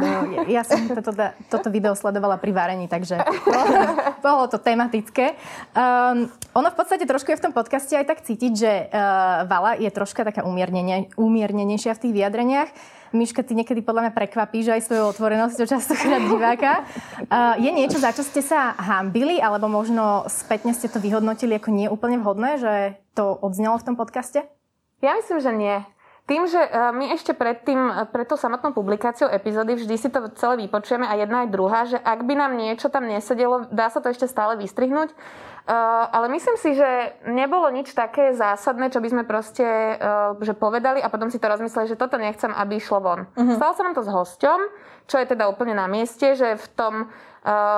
Ja 0.52 0.68
som 0.68 0.84
toto, 0.92 1.16
toto 1.48 1.68
video 1.72 1.96
sledovala 1.96 2.27
sledovala 2.28 2.44
pri 2.44 2.52
varení, 2.52 2.86
takže 2.92 3.16
bolo 4.20 4.52
to 4.52 4.60
tematické. 4.68 5.40
Um, 5.72 6.28
ono 6.52 6.68
v 6.68 6.76
podstate 6.76 7.08
trošku 7.08 7.32
je 7.32 7.40
v 7.40 7.46
tom 7.48 7.54
podcaste 7.56 7.96
aj 7.96 8.04
tak 8.04 8.20
cítiť, 8.28 8.52
že 8.52 8.72
uh, 8.92 9.48
Vala 9.48 9.80
je 9.80 9.88
troška 9.88 10.28
taká 10.28 10.44
umiernenejšia 11.16 11.96
v 11.96 12.02
tých 12.04 12.14
vyjadreniach. 12.14 12.70
Miška, 13.16 13.40
ty 13.40 13.56
niekedy 13.56 13.80
podľa 13.80 14.12
mňa 14.12 14.14
prekvapíš 14.20 14.68
aj 14.68 14.84
svojou 14.84 15.16
otvorenosťou 15.16 15.64
častokrát 15.64 16.20
diváka. 16.28 16.84
Uh, 17.32 17.56
je 17.56 17.72
niečo, 17.72 18.04
za 18.04 18.12
čo 18.12 18.28
ste 18.28 18.44
sa 18.44 18.76
hambili, 18.76 19.40
alebo 19.40 19.72
možno 19.72 20.28
spätne 20.28 20.76
ste 20.76 20.92
to 20.92 21.00
vyhodnotili 21.00 21.56
ako 21.56 21.72
nie 21.72 21.88
úplne 21.88 22.20
vhodné, 22.20 22.60
že 22.60 22.74
to 23.16 23.40
odznelo 23.40 23.80
v 23.80 23.88
tom 23.88 23.96
podcaste? 23.96 24.44
Ja 25.00 25.16
myslím, 25.16 25.40
že 25.40 25.52
nie. 25.56 25.78
Tým, 26.28 26.44
že 26.44 26.60
e, 26.60 26.70
my 26.92 27.16
ešte 27.16 27.32
pred, 27.32 27.64
tým, 27.64 27.80
e, 27.88 28.04
pred 28.12 28.28
tou 28.28 28.36
samotnou 28.36 28.76
publikáciou 28.76 29.32
epizódy 29.32 29.80
vždy 29.80 29.96
si 29.96 30.12
to 30.12 30.28
celé 30.36 30.68
vypočujeme 30.68 31.08
a 31.08 31.16
jedna 31.16 31.48
aj 31.48 31.50
druhá, 31.56 31.88
že 31.88 31.96
ak 31.96 32.28
by 32.28 32.36
nám 32.36 32.60
niečo 32.60 32.92
tam 32.92 33.08
nesedelo, 33.08 33.64
dá 33.72 33.88
sa 33.88 34.04
to 34.04 34.12
ešte 34.12 34.28
stále 34.28 34.60
vystrihnúť. 34.60 35.16
Uh, 35.68 36.08
ale 36.16 36.32
myslím 36.32 36.56
si, 36.56 36.80
že 36.80 37.12
nebolo 37.28 37.68
nič 37.68 37.92
také 37.92 38.32
zásadné, 38.32 38.88
čo 38.88 39.04
by 39.04 39.12
sme 39.12 39.24
proste 39.28 40.00
že 40.40 40.56
povedali 40.56 41.04
a 41.04 41.12
potom 41.12 41.28
si 41.28 41.44
to 41.44 41.52
rozmysleli, 41.52 41.92
že 41.92 42.00
toto 42.00 42.16
nechcem, 42.16 42.56
aby 42.56 42.80
išlo 42.80 43.04
von. 43.04 43.28
Uh-huh. 43.36 43.52
Stalo 43.60 43.76
sa 43.76 43.84
nám 43.84 43.92
to 43.92 44.00
s 44.00 44.08
hosťom, 44.08 44.64
čo 45.12 45.20
je 45.20 45.28
teda 45.28 45.52
úplne 45.52 45.76
na 45.76 45.92
mieste, 45.92 46.40
že 46.40 46.56
v 46.56 46.68
tom 46.72 46.94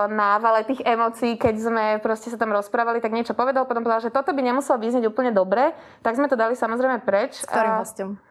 návale 0.05 0.69
tých 0.69 0.85
emócií, 0.85 1.33
keď 1.41 1.55
sme 1.57 1.85
proste 1.97 2.29
sa 2.29 2.37
tam 2.37 2.53
rozprávali, 2.53 3.01
tak 3.01 3.09
niečo 3.09 3.33
povedal, 3.33 3.65
potom 3.65 3.81
povedal, 3.81 4.05
že 4.05 4.13
toto 4.13 4.37
by 4.37 4.41
nemuselo 4.45 4.77
vyznieť 4.77 5.09
úplne 5.09 5.33
dobre, 5.33 5.73
tak 6.05 6.13
sme 6.13 6.29
to 6.29 6.37
dali 6.37 6.53
samozrejme 6.53 7.01
preč. 7.01 7.41
S 7.41 7.49
ktorým 7.49 7.73
uh, 7.73 7.81
hosťom? 7.81 8.28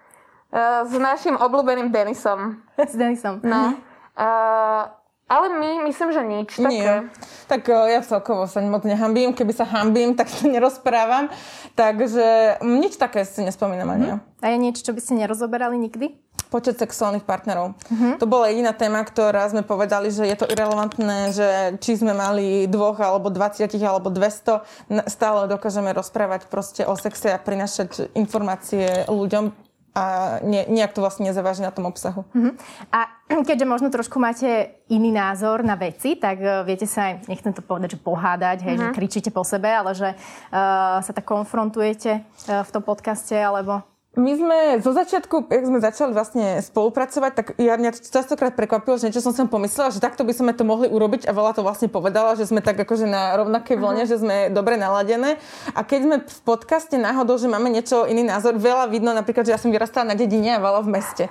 Uh, 0.49 0.89
s 0.89 0.93
našim 0.97 1.37
obľúbeným 1.37 1.93
Denisom. 1.93 2.65
s 2.81 2.97
Denisom. 2.97 3.45
No. 3.45 3.77
Uh, 4.17 4.89
ale 5.29 5.53
my, 5.61 5.85
myslím, 5.85 6.09
že 6.09 6.23
nič 6.25 6.51
také. 6.57 6.73
Nie. 6.73 6.93
Tak 7.53 7.69
ja 7.69 8.01
celkovo 8.01 8.49
sa 8.49 8.65
moc 8.65 8.89
nehambím. 8.89 9.37
Keby 9.37 9.53
sa 9.53 9.69
hambím, 9.69 10.13
tak 10.19 10.33
to 10.33 10.49
nerozprávam. 10.49 11.29
Takže 11.77 12.59
nič 12.65 12.97
také 12.97 13.29
si 13.29 13.45
nespomínam 13.45 13.93
ani. 13.93 14.17
Mm. 14.17 14.21
A 14.41 14.47
je 14.49 14.57
niečo, 14.57 14.81
čo 14.89 14.97
by 14.97 15.01
ste 15.05 15.21
nerozoberali 15.21 15.77
nikdy? 15.77 16.17
Počet 16.49 16.81
sexuálnych 16.81 17.29
partnerov. 17.29 17.77
Mm-hmm. 17.93 18.25
To 18.25 18.25
bola 18.25 18.49
jediná 18.49 18.73
téma, 18.73 19.05
ktorá 19.05 19.53
sme 19.53 19.61
povedali, 19.61 20.09
že 20.09 20.25
je 20.25 20.33
to 20.33 20.49
irrelevantné, 20.49 21.37
že 21.37 21.49
či 21.77 22.01
sme 22.01 22.17
mali 22.17 22.65
dvoch, 22.65 22.97
alebo 23.05 23.29
20, 23.29 23.69
alebo 23.85 24.09
200, 24.09 25.13
stále 25.13 25.45
dokážeme 25.45 25.93
rozprávať 25.93 26.49
proste 26.49 26.89
o 26.89 26.97
sexe 26.97 27.37
a 27.37 27.37
prinašať 27.37 28.17
informácie 28.17 29.05
ľuďom 29.13 29.68
a 29.99 30.03
ne, 30.47 30.63
nejak 30.71 30.95
to 30.95 31.03
vlastne 31.03 31.27
nezaváži 31.27 31.67
na 31.67 31.75
tom 31.75 31.91
obsahu. 31.91 32.23
Uh-huh. 32.23 32.55
A 32.95 33.11
keďže 33.49 33.67
možno 33.67 33.89
trošku 33.91 34.23
máte 34.23 34.79
iný 34.87 35.11
názor 35.11 35.67
na 35.67 35.75
veci, 35.75 36.15
tak 36.15 36.39
uh, 36.39 36.63
viete 36.63 36.87
sa 36.87 37.11
aj, 37.11 37.27
nechcem 37.27 37.51
to 37.51 37.67
povedať, 37.67 37.99
že 37.99 38.05
pohádať, 38.07 38.63
hej, 38.63 38.75
uh-huh. 38.79 38.95
že 38.95 38.97
kričíte 38.97 39.31
po 39.35 39.43
sebe, 39.43 39.67
ale 39.67 39.99
že 39.99 40.15
uh, 40.15 41.03
sa 41.03 41.11
tak 41.11 41.27
konfrontujete 41.27 42.23
uh, 42.23 42.63
v 42.63 42.71
tom 42.71 42.83
podcaste, 42.87 43.35
alebo 43.35 43.83
my 44.17 44.33
sme 44.35 44.59
zo 44.81 44.97
začiatku, 44.97 45.53
jak 45.53 45.65
sme 45.69 45.85
začali 45.85 46.17
vlastne 46.17 46.65
spolupracovať, 46.65 47.33
tak 47.37 47.47
ja 47.61 47.77
mňa 47.77 47.93
to 47.93 48.09
častokrát 48.09 48.57
prekvapilo, 48.57 48.97
že 48.97 49.13
niečo 49.13 49.21
som 49.21 49.37
si 49.37 49.45
pomyslela, 49.45 49.93
že 49.93 50.01
takto 50.01 50.25
by 50.25 50.33
sme 50.33 50.53
to 50.57 50.65
mohli 50.65 50.89
urobiť 50.89 51.29
a 51.29 51.37
veľa 51.37 51.53
to 51.53 51.61
vlastne 51.61 51.93
povedala, 51.93 52.33
že 52.33 52.49
sme 52.49 52.65
tak 52.65 52.81
akože 52.81 53.05
na 53.05 53.37
rovnakej 53.37 53.77
vlne, 53.77 54.09
uh-huh. 54.09 54.11
že 54.11 54.17
sme 54.25 54.37
dobre 54.49 54.81
naladené. 54.81 55.37
A 55.77 55.85
keď 55.85 56.01
sme 56.03 56.17
v 56.25 56.41
podcaste 56.41 56.97
náhodou, 56.97 57.37
že 57.37 57.53
máme 57.53 57.69
niečo 57.69 58.09
iný 58.09 58.25
názor, 58.25 58.57
veľa 58.57 58.89
vidno, 58.89 59.13
napríklad, 59.13 59.45
že 59.45 59.53
ja 59.53 59.61
som 59.61 59.69
vyrastala 59.69 60.11
na 60.11 60.17
dedine 60.17 60.57
a 60.57 60.65
veľa 60.65 60.81
v 60.83 60.89
meste. 60.89 61.25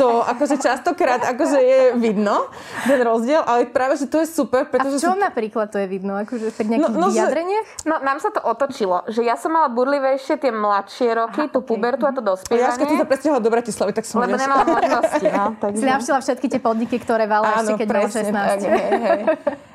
To 0.00 0.24
akože 0.24 0.56
častokrát 0.56 1.20
akože 1.36 1.58
je 1.60 1.80
vidno, 2.00 2.48
ten 2.88 2.98
rozdiel, 3.04 3.44
ale 3.44 3.68
práve, 3.68 4.00
že 4.00 4.08
to 4.08 4.24
je 4.24 4.26
super. 4.26 4.66
Pretože 4.72 4.98
a 4.98 5.00
v 5.04 5.04
čom 5.04 5.20
sú... 5.20 5.22
napríklad 5.22 5.68
to 5.68 5.78
je 5.78 5.86
vidno? 5.86 6.16
Akože 6.16 6.48
tak 6.56 6.66
nejakých 6.72 6.96
no, 6.96 7.06
no, 7.06 7.12
vyjadreniach? 7.12 7.66
Že... 7.68 7.86
No 7.86 7.94
nám 8.00 8.18
sa 8.24 8.32
to 8.32 8.40
otočilo, 8.40 9.04
že 9.06 9.20
ja 9.20 9.36
som 9.36 9.52
mala 9.52 9.68
burlivejšie 9.68 10.40
tie 10.40 10.50
mladšie 10.50 11.12
roky, 11.12 11.46
Aha, 11.46 11.52
tú 11.52 11.60
okay. 11.60 11.70
pubertu 11.70 12.08
a 12.08 12.12
to 12.16 12.21
dospievanie. 12.22 12.64
Ja 12.64 12.78
keď 12.78 13.02
sa 13.02 13.06
presťahovala 13.06 13.42
do 13.42 13.50
Bratislavy, 13.50 13.92
tak 13.92 14.04
som 14.06 14.22
Lebo 14.22 14.38
nemala 14.38 14.64
možnosti, 14.64 15.26
no. 15.28 15.46
Takže... 15.62 15.78
Si 15.82 15.86
navštila 15.86 16.18
všetky 16.22 16.46
tie 16.48 16.60
podniky, 16.62 16.96
ktoré 17.02 17.26
vala 17.26 17.60
ešte, 17.60 17.82
keď 17.82 17.86
bolo 17.90 18.08
16. 18.08 18.30
Tak, 18.30 18.58
hej, 18.62 18.92
hej. 19.02 19.20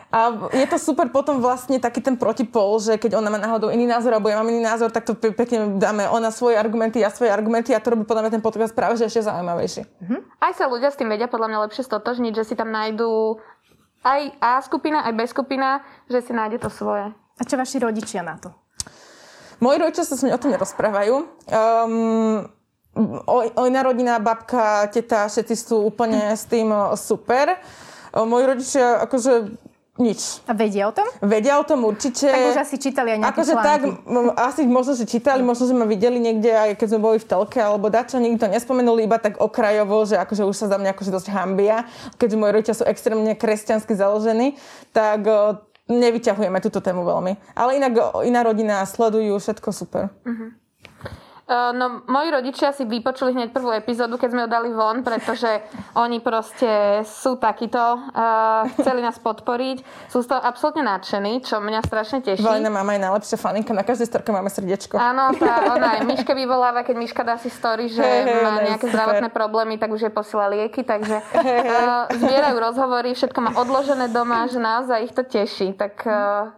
A 0.08 0.32
je 0.56 0.63
to 0.72 0.80
super 0.80 1.12
potom 1.12 1.44
vlastne 1.44 1.84
taký 1.84 2.00
ten 2.00 2.16
protipol, 2.16 2.80
že 2.80 2.96
keď 2.96 3.20
ona 3.20 3.27
má 3.27 3.36
náhodou 3.36 3.68
iný 3.68 3.84
názor, 3.84 4.16
alebo 4.16 4.32
ja 4.32 4.39
mám 4.39 4.48
iný 4.48 4.63
názor, 4.63 4.88
tak 4.88 5.04
to 5.04 5.20
pekne 5.20 5.75
dáme 5.75 6.08
ona 6.08 6.32
svoje 6.32 6.56
argumenty, 6.56 7.04
ja 7.04 7.12
svoje 7.12 7.27
argumenty 7.27 7.75
a 7.75 7.84
to 7.84 7.92
robí 7.92 8.08
podľa 8.08 8.24
mňa 8.24 8.32
ten 8.39 8.44
podcast 8.44 8.72
práve 8.72 8.96
že 8.96 9.12
ešte 9.12 9.27
zaujímavejší. 9.27 9.84
Mm-hmm. 9.84 10.20
Aj 10.39 10.54
sa 10.56 10.72
ľudia 10.72 10.96
s 10.96 10.98
tým 10.98 11.12
vedia 11.12 11.27
podľa 11.27 11.51
mňa 11.51 11.60
lepšie 11.68 11.84
stotožniť, 11.84 12.34
že 12.39 12.48
si 12.48 12.56
tam 12.56 12.72
nájdú 12.72 13.36
aj 14.08 14.22
A 14.39 14.63
skupina, 14.63 15.04
aj 15.04 15.12
B 15.12 15.27
skupina, 15.27 15.84
že 16.08 16.24
si 16.24 16.32
nájde 16.32 16.63
to 16.63 16.72
svoje. 16.72 17.12
A 17.12 17.42
čo 17.44 17.60
vaši 17.60 17.84
rodičia 17.84 18.24
na 18.24 18.39
to? 18.39 18.56
Moji 19.58 19.78
rodičia 19.82 20.06
sa 20.06 20.14
s 20.14 20.22
o 20.22 20.40
tom 20.42 20.54
nerozprávajú. 20.54 21.16
Um, 21.50 22.46
Ojna 23.54 23.86
rodina, 23.86 24.18
babka, 24.18 24.90
teta, 24.90 25.30
všetci 25.30 25.54
sú 25.54 25.86
úplne 25.86 26.34
s 26.34 26.50
tým 26.50 26.74
super. 26.98 27.62
Moji 28.10 28.44
rodičia 28.50 29.06
akože 29.06 29.54
nič. 29.98 30.46
A 30.46 30.54
vedia 30.54 30.90
o 30.90 30.94
tom? 30.94 31.06
Vedia 31.26 31.58
o 31.58 31.66
tom 31.66 31.82
určite. 31.86 32.30
Tak 32.30 32.54
už 32.54 32.62
asi 32.62 32.78
čítali 32.78 33.18
aj 33.18 33.20
nejaké 33.22 33.34
akože 33.34 33.54
tak, 33.58 33.82
asi 34.38 34.62
možno, 34.70 34.94
že 34.94 35.10
čítali, 35.10 35.42
možno, 35.42 35.66
že 35.66 35.74
ma 35.74 35.90
videli 35.90 36.22
niekde, 36.22 36.54
aj 36.54 36.78
keď 36.78 36.88
sme 36.94 37.00
boli 37.02 37.18
v 37.18 37.26
telke, 37.26 37.58
alebo 37.58 37.90
dačo, 37.90 38.22
nikto 38.22 38.46
nespomenuli, 38.46 39.10
iba 39.10 39.18
tak 39.18 39.42
okrajovo, 39.42 40.06
že 40.06 40.22
akože 40.22 40.46
už 40.46 40.56
sa 40.58 40.66
za 40.70 40.78
mňa 40.78 40.94
akože 40.94 41.12
dosť 41.14 41.28
hambia, 41.34 41.90
keďže 42.22 42.38
moji 42.38 42.52
rodičia 42.54 42.76
sú 42.78 42.86
extrémne 42.86 43.34
kresťansky 43.34 43.98
založení, 43.98 44.58
tak 44.94 45.26
nevyťahujeme 45.88 46.60
túto 46.60 46.84
tému 46.84 47.08
veľmi. 47.08 47.56
Ale 47.56 47.79
inak 47.79 48.22
iná 48.27 48.44
rodina 48.44 48.84
sledujú, 48.84 49.39
všetko 49.39 49.70
super. 49.72 50.12
Uh-huh. 50.27 50.51
No, 51.48 52.04
moji 52.12 52.27
rodičia 52.27 52.75
si 52.75 52.84
vypočuli 52.84 53.32
hneď 53.32 53.56
prvú 53.56 53.72
epizódu, 53.72 54.20
keď 54.20 54.30
sme 54.36 54.42
ho 54.44 54.50
dali 54.51 54.68
von, 54.68 55.00
pretože 55.00 55.48
oni 55.96 56.20
proste 56.20 57.00
sú 57.08 57.39
takíto, 57.39 57.80
uh, 57.80 58.68
chceli 58.75 59.00
nás 59.00 59.16
podporiť, 59.16 59.80
sú 60.12 60.20
z 60.20 60.27
toho 60.27 60.44
absolútne 60.44 60.84
nadšení, 60.84 61.39
čo 61.48 61.63
mňa 61.63 61.88
strašne 61.88 62.20
teší. 62.20 62.44
Valina 62.44 62.68
mama 62.68 63.00
je 63.00 63.08
najlepšia 63.08 63.39
faninka, 63.39 63.72
na 63.72 63.88
každej 63.88 64.12
storke 64.12 64.36
máme 64.36 64.51
srdiečko. 64.51 65.00
Áno, 65.00 65.32
tá, 65.39 65.72
ona 65.72 65.96
aj 65.96 66.00
Miške 66.04 66.36
vyvoláva, 66.36 66.84
keď 66.84 66.96
Miška 67.00 67.24
dá 67.24 67.39
si 67.39 67.48
story, 67.48 67.88
že 67.88 68.04
hey, 68.04 68.27
hey, 68.27 68.44
má 68.44 68.60
nejaké 68.68 68.92
super. 68.92 69.00
zdravotné 69.00 69.30
problémy, 69.32 69.80
tak 69.80 69.96
už 69.96 70.04
je 70.04 70.12
posiela 70.12 70.51
lieky, 70.51 70.84
takže 70.84 71.16
uh, 71.16 72.12
zbierajú 72.12 72.60
rozhovory, 72.60 73.16
všetko 73.16 73.39
má 73.39 73.51
odložené 73.56 74.12
doma, 74.12 74.51
že 74.51 74.60
naozaj 74.60 75.00
ich 75.00 75.16
to 75.16 75.24
teší. 75.24 75.80
Tak 75.80 75.96
uh, 76.04 76.51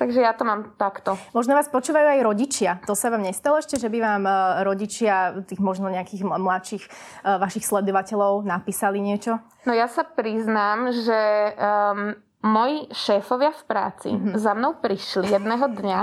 Takže 0.00 0.24
ja 0.24 0.32
to 0.32 0.48
mám 0.48 0.72
takto. 0.80 1.20
Možno 1.36 1.52
vás 1.52 1.68
počúvajú 1.68 2.16
aj 2.16 2.24
rodičia. 2.24 2.80
To 2.88 2.96
sa 2.96 3.12
vám 3.12 3.20
nestalo 3.20 3.60
ešte, 3.60 3.76
že 3.76 3.92
by 3.92 3.98
vám 4.00 4.24
e, 4.24 4.32
rodičia 4.64 5.44
tých 5.44 5.60
možno 5.60 5.92
nejakých 5.92 6.24
mladších 6.24 6.84
e, 6.88 6.90
vašich 7.36 7.68
sledovateľov 7.68 8.48
napísali 8.48 9.04
niečo? 9.04 9.36
No 9.68 9.76
ja 9.76 9.92
sa 9.92 10.08
priznám, 10.08 10.88
že 10.88 11.20
um, 11.52 12.16
moji 12.40 12.88
šéfovia 12.96 13.52
v 13.52 13.62
práci 13.68 14.08
mm-hmm. 14.08 14.40
za 14.40 14.56
mnou 14.56 14.80
prišli 14.80 15.36
jedného 15.36 15.68
dňa 15.68 16.00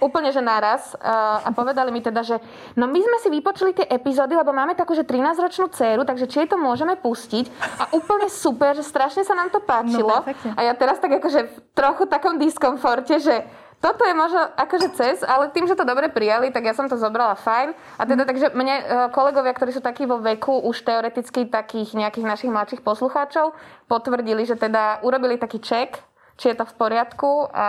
úplne, 0.00 0.34
že 0.34 0.42
naraz 0.42 0.96
uh, 0.96 1.46
a 1.46 1.48
povedali 1.54 1.94
mi 1.94 2.00
teda, 2.02 2.24
že 2.24 2.36
no 2.74 2.88
my 2.88 2.98
sme 2.98 3.18
si 3.22 3.28
vypočuli 3.30 3.76
tie 3.76 3.86
epizódy, 3.86 4.34
lebo 4.34 4.50
máme 4.50 4.74
takú, 4.74 4.96
že 4.96 5.06
13-ročnú 5.06 5.70
dceru, 5.70 6.02
takže 6.02 6.26
či 6.26 6.44
jej 6.44 6.48
to 6.48 6.56
môžeme 6.58 6.96
pustiť 6.98 7.46
a 7.78 7.84
úplne 7.94 8.26
super, 8.32 8.72
že 8.74 8.82
strašne 8.82 9.22
sa 9.22 9.36
nám 9.36 9.52
to 9.52 9.60
páčilo. 9.60 10.24
No, 10.24 10.56
a 10.56 10.60
ja 10.64 10.74
teraz 10.74 10.98
tak 10.98 11.12
akože 11.20 11.40
v 11.46 11.56
trochu 11.76 12.04
takom 12.08 12.40
diskomforte, 12.40 13.20
že 13.20 13.44
toto 13.80 14.04
je 14.04 14.12
možno 14.12 14.44
akože 14.60 14.88
cez, 14.92 15.16
ale 15.24 15.48
tým, 15.48 15.64
že 15.64 15.72
to 15.72 15.88
dobre 15.88 16.12
prijali, 16.12 16.52
tak 16.52 16.68
ja 16.68 16.76
som 16.76 16.84
to 16.84 17.00
zobrala 17.00 17.32
fajn. 17.32 17.72
A 17.96 18.02
teda, 18.04 18.28
takže 18.28 18.52
mne 18.52 18.76
e, 18.76 18.84
kolegovia, 19.08 19.56
ktorí 19.56 19.72
sú 19.72 19.80
takí 19.80 20.04
vo 20.04 20.20
veku, 20.20 20.52
už 20.68 20.84
teoreticky 20.84 21.48
takých 21.48 21.96
nejakých 21.96 22.28
našich 22.28 22.52
mladších 22.52 22.84
poslucháčov, 22.84 23.56
potvrdili, 23.88 24.44
že 24.44 24.60
teda 24.60 25.00
urobili 25.00 25.40
taký 25.40 25.64
check, 25.64 25.96
či 26.36 26.52
je 26.52 26.60
to 26.60 26.68
v 26.68 26.76
poriadku 26.76 27.48
a, 27.48 27.56
a 27.56 27.66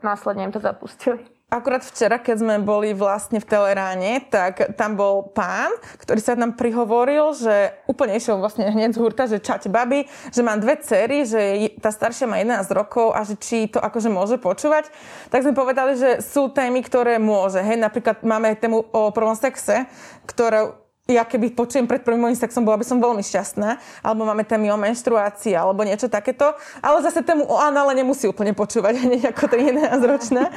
následne 0.00 0.48
im 0.48 0.56
to 0.56 0.60
zapustili. 0.60 1.20
Akurát 1.52 1.84
včera, 1.84 2.16
keď 2.16 2.36
sme 2.40 2.54
boli 2.64 2.96
vlastne 2.96 3.36
v 3.36 3.44
Teleráne, 3.44 4.24
tak 4.32 4.72
tam 4.72 4.96
bol 4.96 5.28
pán, 5.36 5.68
ktorý 6.00 6.16
sa 6.16 6.32
nám 6.32 6.56
prihovoril, 6.56 7.36
že 7.36 7.76
úplne 7.84 8.16
išiel 8.16 8.40
vlastne 8.40 8.72
hneď 8.72 8.96
z 8.96 9.00
hurta, 9.04 9.28
že 9.28 9.36
čate 9.36 9.68
baby, 9.68 10.08
že 10.32 10.40
mám 10.40 10.64
dve 10.64 10.80
cery, 10.80 11.28
že 11.28 11.68
tá 11.76 11.92
staršia 11.92 12.24
má 12.24 12.40
11 12.40 12.72
rokov 12.72 13.12
a 13.12 13.20
že 13.28 13.36
či 13.36 13.68
to 13.68 13.84
akože 13.84 14.08
môže 14.08 14.40
počúvať. 14.40 14.88
Tak 15.28 15.44
sme 15.44 15.52
povedali, 15.52 15.92
že 15.92 16.24
sú 16.24 16.48
témy, 16.48 16.80
ktoré 16.80 17.20
môže. 17.20 17.60
Hej, 17.60 17.84
napríklad 17.84 18.24
máme 18.24 18.56
tému 18.56 18.88
o 18.88 19.12
prvom 19.12 19.36
sexe, 19.36 19.84
ktorá 20.24 20.81
ja 21.12 21.24
keby 21.28 21.52
počujem 21.52 21.84
pred 21.84 22.00
prvým 22.00 22.28
mojím 22.28 22.38
sexom, 22.38 22.64
bola 22.64 22.80
by 22.80 22.86
som 22.86 22.98
veľmi 22.98 23.20
šťastná. 23.20 23.76
Alebo 24.00 24.24
máme 24.24 24.42
témy 24.48 24.72
o 24.72 24.78
menštruácii, 24.80 25.52
alebo 25.52 25.84
niečo 25.84 26.08
takéto. 26.08 26.56
Ale 26.80 27.04
zase 27.04 27.20
tému 27.20 27.44
o 27.46 27.56
anále 27.60 27.92
nemusí 27.92 28.24
úplne 28.26 28.56
počúvať, 28.56 29.02
nie 29.10 29.20
ako 29.22 29.44
13 29.48 29.92
ročná. 30.08 30.48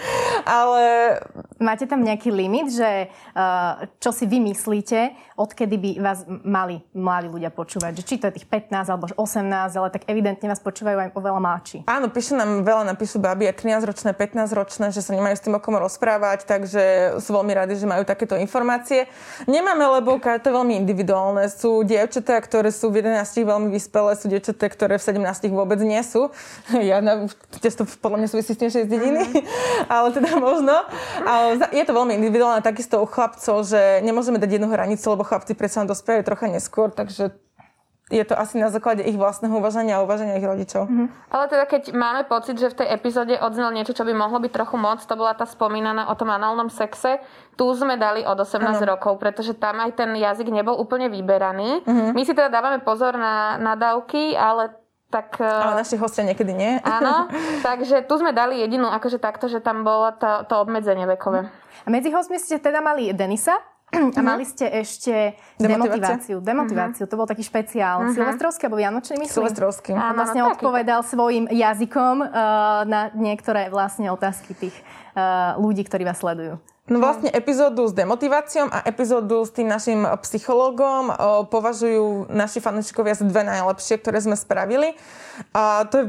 Ale... 0.47 0.83
Máte 1.55 1.87
tam 1.87 2.03
nejaký 2.03 2.35
limit, 2.35 2.67
že 2.67 3.07
uh, 3.07 3.87
čo 4.03 4.11
si 4.11 4.27
vy 4.27 4.43
myslíte, 4.43 5.15
odkedy 5.39 5.75
by 5.79 5.91
vás 6.03 6.27
mali 6.27 6.83
mladí 6.91 7.31
ľudia 7.31 7.47
počúvať? 7.51 7.95
Že 7.99 8.03
či 8.03 8.15
to 8.19 8.27
je 8.27 8.35
tých 8.41 8.47
15 8.47 8.91
alebo 8.91 9.07
18, 9.15 9.71
ale 9.71 9.87
tak 9.91 10.03
evidentne 10.11 10.51
vás 10.51 10.59
počúvajú 10.59 10.97
aj 10.99 11.09
oveľa 11.15 11.39
mladší. 11.39 11.77
Áno, 11.87 12.11
píšu 12.11 12.35
nám 12.35 12.67
veľa, 12.67 12.91
napíšu 12.91 13.23
baby 13.23 13.47
aj 13.49 13.55
13-ročné, 13.63 14.11
15-ročné, 14.13 14.91
že 14.91 14.99
sa 14.99 15.11
nemajú 15.15 15.35
s 15.35 15.43
tým 15.43 15.55
o 15.55 15.59
rozprávať, 15.63 16.47
takže 16.47 16.83
sú 17.23 17.29
veľmi 17.35 17.53
radi, 17.55 17.73
že 17.79 17.87
majú 17.87 18.03
takéto 18.03 18.35
informácie. 18.37 19.07
Nemáme, 19.49 19.83
lebo 19.99 20.19
to 20.45 20.53
je 20.53 20.59
veľmi 20.61 20.77
individuálne. 20.77 21.49
Sú 21.49 21.81
dievčatá, 21.81 22.37
ktoré 22.37 22.69
sú 22.69 22.93
v 22.93 23.01
11 23.01 23.25
veľmi 23.25 23.73
vyspelé, 23.73 24.13
sú 24.13 24.29
dievčatá, 24.29 24.69
ktoré 24.69 25.01
v 25.01 25.17
17 25.17 25.49
vôbec 25.49 25.81
nie 25.81 25.97
sú. 26.05 26.29
Ja, 26.85 27.01
tiež 27.65 27.81
to 27.81 27.83
podľa 27.97 28.21
mňa 28.21 28.27
súvisí 28.29 28.53
s 28.53 28.59
tým, 28.61 28.69
že 28.69 28.85
je 28.85 28.85
z 28.85 28.93
dediny, 28.93 29.25
mm-hmm. 29.25 29.89
ale 29.95 30.13
teda 30.13 30.37
možno. 30.37 30.85
Ale 31.25 31.65
je 31.73 31.81
to 31.81 31.97
veľmi 31.97 32.13
individuálne, 32.13 32.61
takisto 32.61 33.01
u 33.01 33.09
chlapcov, 33.09 33.65
že 33.65 34.05
nemôžeme 34.05 34.37
dať 34.37 34.61
jednu 34.61 34.69
hranicu, 34.69 35.01
lebo 35.09 35.25
chlapci 35.25 35.57
predsa 35.57 35.81
dospejú 35.81 36.21
trocha 36.21 36.45
neskôr, 36.45 36.93
takže 36.93 37.33
je 38.13 38.21
to 38.21 38.37
asi 38.37 38.61
na 38.61 38.69
základe 38.69 39.01
ich 39.01 39.17
vlastného 39.17 39.57
uvažania 39.57 39.97
a 39.97 40.05
uvažania 40.05 40.37
ich 40.37 40.45
rodičov. 40.45 40.85
Mm-hmm. 40.85 41.07
Ale 41.33 41.45
teda 41.49 41.65
keď 41.65 41.83
máme 41.97 42.21
pocit, 42.29 42.53
že 42.61 42.69
v 42.69 42.85
tej 42.85 42.87
epizóde 42.93 43.33
odznel 43.41 43.73
niečo, 43.73 43.97
čo 43.97 44.05
by 44.05 44.13
mohlo 44.13 44.37
byť 44.37 44.51
trochu 44.53 44.77
moc, 44.77 45.01
to 45.01 45.17
bola 45.17 45.33
tá 45.33 45.49
spomínaná 45.49 46.05
o 46.05 46.13
tom 46.13 46.29
análnom 46.29 46.69
sexe, 46.69 47.17
tu 47.55 47.71
sme 47.75 47.95
dali 47.95 48.21
od 48.27 48.35
18 48.35 48.61
ano. 48.61 48.95
rokov, 48.95 49.19
pretože 49.19 49.55
tam 49.55 49.79
aj 49.79 49.95
ten 49.95 50.11
jazyk 50.15 50.51
nebol 50.51 50.75
úplne 50.75 51.07
vyberaný. 51.07 51.83
Mm-hmm. 51.87 52.11
My 52.11 52.21
si 52.27 52.35
teda 52.35 52.51
dávame 52.51 52.83
pozor 52.83 53.15
na 53.15 53.55
nadávky, 53.55 54.35
ale 54.35 54.75
tak... 55.07 55.39
Ale 55.39 55.79
naši 55.79 55.95
hostia 55.95 56.27
niekedy 56.27 56.51
nie. 56.51 56.77
Áno, 56.83 57.31
takže 57.67 58.03
tu 58.03 58.19
sme 58.19 58.35
dali 58.35 58.59
jedinú, 58.59 58.91
akože 58.91 59.17
takto, 59.23 59.47
že 59.47 59.63
tam 59.63 59.87
bolo 59.87 60.11
to, 60.19 60.43
to 60.51 60.59
obmedzenie 60.59 61.07
vekové. 61.07 61.47
A 61.83 61.87
medzi 61.87 62.11
hostmi 62.11 62.35
ste 62.35 62.59
teda 62.59 62.83
mali 62.83 63.15
Denisa, 63.15 63.55
a 64.17 64.21
mali 64.21 64.43
ste 64.43 64.65
ešte 64.67 65.37
demotiváciu. 65.61 66.41
Demotiváciu, 66.41 67.05
to 67.05 67.15
bol 67.15 67.29
taký 67.29 67.45
špeciál. 67.45 68.01
Uh-huh. 68.01 68.15
Silvestrovský 68.17 68.67
alebo 68.67 68.81
Vianočný, 68.81 69.15
myslím? 69.21 69.45
Silvestrovský. 69.45 69.93
A 69.93 70.11
vlastne 70.11 70.41
no, 70.41 70.51
odpovedal 70.51 71.05
taký. 71.05 71.11
svojim 71.15 71.45
jazykom 71.47 72.15
uh, 72.25 72.27
na 72.83 73.13
niektoré 73.13 73.69
vlastne 73.69 74.09
otázky 74.09 74.57
tých 74.57 74.75
uh, 75.15 75.55
ľudí, 75.61 75.85
ktorí 75.85 76.03
vás 76.03 76.19
sledujú. 76.19 76.57
No 76.85 77.01
vlastne 77.01 77.33
epizódu 77.33 77.89
s 77.89 77.97
demotiváciou 77.97 78.69
a 78.69 78.85
epizódu 78.85 79.41
s 79.41 79.49
tým 79.49 79.65
našim 79.65 80.05
psychológom 80.21 81.09
považujú 81.49 82.29
naši 82.29 82.61
fanúšikovia 82.61 83.17
za 83.17 83.25
dve 83.25 83.41
najlepšie, 83.41 83.97
ktoré 83.97 84.21
sme 84.21 84.37
spravili. 84.37 84.93
A 85.57 85.89
to 85.89 85.95
je 85.97 86.05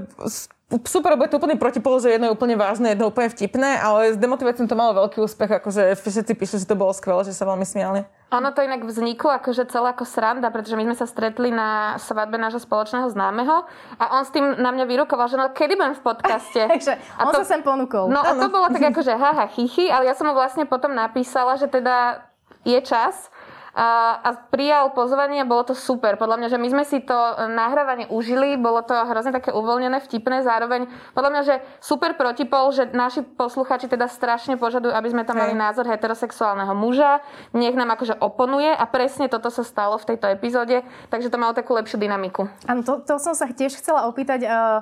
super, 0.67 1.15
bude 1.15 1.31
to 1.31 1.39
úplný 1.39 1.55
protipol, 1.55 2.03
že 2.03 2.11
jedno 2.11 2.27
je 2.27 2.35
úplne 2.35 2.59
vážne, 2.59 2.91
jedno 2.91 3.15
úplne 3.15 3.31
vtipné, 3.31 3.79
ale 3.79 4.15
s 4.15 4.19
demotiváciou 4.19 4.67
to 4.67 4.75
malo 4.75 4.99
veľký 4.99 5.23
úspech, 5.23 5.63
akože 5.63 5.95
všetci 5.95 6.33
píšu, 6.35 6.59
že 6.59 6.67
to 6.67 6.75
bolo 6.75 6.91
skvelé, 6.91 7.23
že 7.23 7.39
sa 7.39 7.47
veľmi 7.47 7.63
smiali. 7.63 8.03
Ono 8.35 8.51
to 8.51 8.67
inak 8.67 8.83
vzniklo 8.83 9.31
akože 9.39 9.71
celé 9.71 9.95
ako 9.95 10.03
sranda, 10.03 10.51
pretože 10.51 10.75
my 10.75 10.83
sme 10.91 10.97
sa 10.99 11.07
stretli 11.07 11.55
na 11.55 11.95
svadbe 12.03 12.35
nášho 12.35 12.59
spoločného 12.59 13.07
známeho 13.15 13.63
a 14.03 14.05
on 14.19 14.27
s 14.27 14.35
tým 14.35 14.59
na 14.59 14.75
mňa 14.75 14.85
vyrukoval, 14.91 15.31
že 15.31 15.39
no 15.39 15.55
kedy 15.55 15.79
budem 15.79 15.95
v 15.95 16.03
podcaste. 16.03 16.59
Takže 16.75 16.99
on 17.23 17.31
to, 17.31 17.47
sa 17.47 17.55
sem 17.55 17.63
ponúkol. 17.63 18.11
No 18.11 18.27
a 18.27 18.35
to 18.35 18.51
bolo 18.51 18.67
tak 18.75 18.91
akože 18.91 19.15
haha 19.15 19.47
chichy, 19.55 19.87
ale 19.87 20.11
ja 20.11 20.19
som 20.19 20.27
mu 20.27 20.35
vlastne 20.35 20.67
potom 20.67 20.91
napísala, 20.91 21.55
že 21.55 21.71
teda 21.71 22.27
je 22.67 22.83
čas 22.83 23.31
a, 23.77 24.17
a 24.25 24.31
prijal 24.49 24.97
pozvanie 24.97 25.45
bolo 25.45 25.69
to 25.69 25.75
super. 25.77 26.17
Podľa 26.17 26.41
mňa, 26.41 26.49
že 26.49 26.59
my 26.59 26.69
sme 26.73 26.85
si 26.89 27.05
to 27.05 27.15
nahrávanie 27.53 28.09
užili, 28.09 28.57
bolo 28.57 28.81
to 28.81 28.97
hrozne 28.97 29.37
také 29.37 29.53
uvoľnené, 29.53 30.01
vtipné, 30.01 30.41
zároveň 30.41 30.89
podľa 31.13 31.31
mňa, 31.31 31.43
že 31.45 31.55
super 31.85 32.17
protipol, 32.17 32.73
že 32.73 32.89
naši 32.97 33.21
posluchači 33.21 33.93
teda 33.93 34.09
strašne 34.09 34.57
požadujú, 34.57 34.97
aby 34.97 35.09
sme 35.13 35.29
tam 35.29 35.37
mali 35.37 35.53
názor 35.53 35.85
heterosexuálneho 35.85 36.73
muža, 36.73 37.21
nech 37.53 37.77
nám 37.77 37.93
akože 37.93 38.17
oponuje 38.17 38.73
a 38.73 38.85
presne 38.89 39.29
toto 39.29 39.53
sa 39.53 39.61
stalo 39.61 40.01
v 40.01 40.17
tejto 40.17 40.33
epizóde, 40.33 40.81
takže 41.13 41.29
to 41.29 41.37
malo 41.37 41.53
takú 41.53 41.77
lepšiu 41.77 42.01
dynamiku. 42.01 42.49
Áno, 42.65 42.81
to, 42.81 43.05
to 43.05 43.21
som 43.21 43.37
sa 43.37 43.45
tiež 43.45 43.77
chcela 43.77 44.09
opýtať. 44.09 44.49
Uh, 44.49 44.81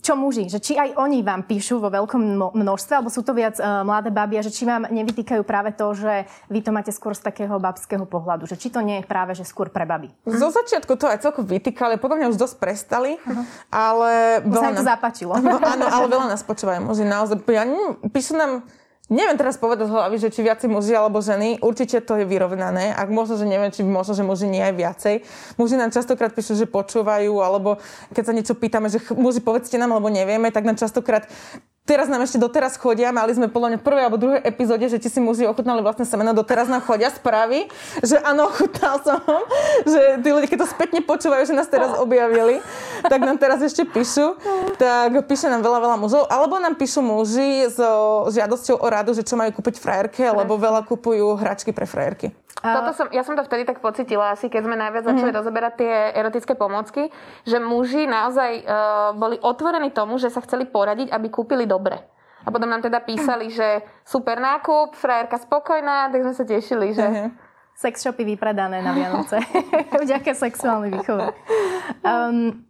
čo 0.00 0.16
muži, 0.16 0.48
že 0.48 0.58
či 0.58 0.76
aj 0.76 0.96
oni 0.96 1.20
vám 1.20 1.44
píšu 1.44 1.78
vo 1.78 1.92
veľkom 1.92 2.52
množstve, 2.56 2.92
alebo 2.98 3.12
sú 3.12 3.20
to 3.20 3.36
viac 3.36 3.60
uh, 3.60 3.84
mladé 3.84 4.08
baby 4.08 4.40
a 4.40 4.42
že 4.42 4.52
či 4.52 4.64
vám 4.64 4.88
nevytýkajú 4.88 5.42
práve 5.44 5.76
to, 5.76 5.92
že 5.92 6.26
vy 6.48 6.60
to 6.64 6.72
máte 6.72 6.90
skôr 6.90 7.12
z 7.12 7.22
takého 7.22 7.56
babského 7.60 8.04
pohľadu, 8.08 8.48
že 8.48 8.56
či 8.56 8.72
to 8.72 8.80
nie 8.80 9.00
je 9.00 9.04
práve, 9.04 9.36
že 9.36 9.44
skôr 9.44 9.68
pre 9.68 9.84
baby. 9.84 10.08
Zo 10.24 10.48
začiatku 10.50 10.96
to 10.96 11.06
aj 11.06 11.22
celkom 11.22 11.44
vytýkali, 11.44 12.00
potom 12.00 12.16
mňa 12.16 12.32
už 12.32 12.40
dosť 12.40 12.56
prestali, 12.58 13.20
uh-huh. 13.20 13.44
ale... 13.70 14.42
Veľa 14.44 14.64
sa 14.64 14.70
to 14.74 14.84
zapáčilo. 14.84 15.32
Áno, 15.76 15.86
ale 15.86 16.06
veľa 16.08 16.26
nás 16.32 16.42
počúvajú 16.42 16.80
muži, 16.82 17.04
naozaj. 17.04 17.38
Ja, 17.52 17.68
píšu 18.08 18.34
nám 18.34 18.64
Neviem 19.10 19.34
teraz 19.34 19.58
povedať 19.58 19.90
z 19.90 19.94
hlavy, 19.98 20.16
že 20.22 20.30
či 20.30 20.46
viacej 20.46 20.70
muži 20.70 20.94
alebo 20.94 21.18
ženy. 21.18 21.58
Určite 21.58 21.98
to 21.98 22.14
je 22.14 22.22
vyrovnané. 22.22 22.94
Ak 22.94 23.10
možno, 23.10 23.34
že 23.34 23.42
neviem, 23.42 23.74
či 23.74 23.82
možno, 23.82 24.14
že 24.14 24.22
muži 24.22 24.46
nie 24.46 24.62
aj 24.62 24.74
viacej. 24.78 25.14
Muži 25.58 25.74
nám 25.74 25.90
častokrát 25.90 26.30
píšu, 26.30 26.54
že 26.54 26.70
počúvajú, 26.70 27.42
alebo 27.42 27.82
keď 28.14 28.22
sa 28.22 28.32
niečo 28.32 28.54
pýtame, 28.54 28.86
že 28.86 29.02
muži 29.18 29.42
povedzte 29.42 29.74
nám, 29.82 29.98
alebo 29.98 30.06
nevieme, 30.14 30.54
tak 30.54 30.62
nám 30.62 30.78
častokrát 30.78 31.26
teraz 31.90 32.06
nám 32.06 32.22
ešte 32.22 32.38
doteraz 32.38 32.78
chodia, 32.78 33.10
mali 33.10 33.34
sme 33.34 33.50
podľa 33.50 33.74
mňa 33.74 33.78
v 33.82 33.86
prvej 33.90 34.04
alebo 34.06 34.22
druhej 34.22 34.46
epizóde, 34.46 34.86
že 34.86 35.02
ti 35.02 35.10
si 35.10 35.18
muži 35.18 35.50
ochutnali 35.50 35.82
vlastné 35.82 36.06
semeno, 36.06 36.30
doteraz 36.30 36.70
nám 36.70 36.86
chodia 36.86 37.10
správy, 37.10 37.66
že 37.98 38.14
áno, 38.22 38.46
ochutnal 38.46 39.02
som, 39.02 39.18
že 39.90 40.22
tí 40.22 40.30
ľudia, 40.30 40.46
keď 40.46 40.58
to 40.62 40.68
spätne 40.70 41.02
počúvajú, 41.02 41.50
že 41.50 41.58
nás 41.58 41.66
teraz 41.66 41.98
objavili, 41.98 42.62
tak 43.06 43.20
nám 43.22 43.36
teraz 43.40 43.60
ešte 43.64 43.86
píšu, 43.86 44.36
tak 44.76 45.14
píše 45.24 45.48
nám 45.48 45.64
veľa, 45.64 45.78
veľa 45.80 45.96
mužov, 45.96 46.26
alebo 46.28 46.60
nám 46.60 46.76
píšu 46.76 47.00
muži 47.00 47.68
so 47.72 48.26
žiadosťou 48.28 48.76
o 48.80 48.86
radu, 48.90 49.16
že 49.16 49.24
čo 49.24 49.38
majú 49.38 49.54
kúpiť 49.56 49.80
frajerke, 49.80 50.24
lebo 50.28 50.58
veľa 50.60 50.84
kupujú 50.84 51.38
hračky 51.38 51.70
pre 51.72 51.88
frajerky. 51.88 52.32
Toto 52.60 52.92
som, 52.92 53.06
ja 53.08 53.24
som 53.24 53.32
to 53.38 53.46
vtedy 53.46 53.64
tak 53.64 53.80
pocitila, 53.80 54.36
asi 54.36 54.52
keď 54.52 54.68
sme 54.68 54.76
najviac 54.76 55.08
začali 55.08 55.32
mm. 55.32 55.38
rozoberať 55.40 55.72
tie 55.80 55.94
erotické 56.12 56.52
pomocky, 56.52 57.08
že 57.48 57.56
muži 57.56 58.04
naozaj 58.04 58.50
uh, 58.60 59.16
boli 59.16 59.40
otvorení 59.40 59.88
tomu, 59.96 60.20
že 60.20 60.28
sa 60.28 60.44
chceli 60.44 60.68
poradiť, 60.68 61.08
aby 61.08 61.32
kúpili 61.32 61.64
dobre. 61.64 61.96
A 62.44 62.48
potom 62.52 62.68
nám 62.68 62.84
teda 62.84 63.00
písali, 63.00 63.52
že 63.52 63.84
super 64.04 64.40
nákup, 64.40 64.96
frajerka 64.96 65.40
spokojná, 65.40 66.12
tak 66.12 66.20
sme 66.24 66.34
sa 66.36 66.44
tešili, 66.44 66.92
že... 66.92 67.04
Uh-huh. 67.04 67.30
Sex 67.80 68.04
shopy 68.04 68.28
vypredané 68.28 68.84
na 68.84 68.92
Vianoce. 68.92 69.40
Vďaka 70.04 70.36
sexuálnej 70.36 71.00
výchove. 71.00 71.32
Um, 72.04 72.68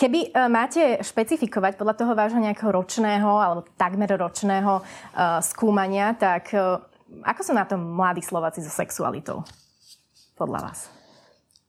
Keby 0.00 0.32
uh, 0.32 0.48
máte 0.48 0.96
špecifikovať 1.04 1.76
podľa 1.76 1.92
toho 1.92 2.16
vášho 2.16 2.40
nejakého 2.40 2.72
ročného 2.72 3.36
alebo 3.36 3.68
takmer 3.76 4.08
ročného 4.08 4.80
uh, 4.80 5.44
skúmania, 5.44 6.16
tak 6.16 6.56
uh, 6.56 6.80
ako 7.20 7.40
sú 7.44 7.52
na 7.52 7.68
tom 7.68 7.84
mladí 7.84 8.24
Slováci 8.24 8.64
so 8.64 8.72
sexualitou? 8.72 9.44
Podľa 10.40 10.60
vás? 10.64 10.99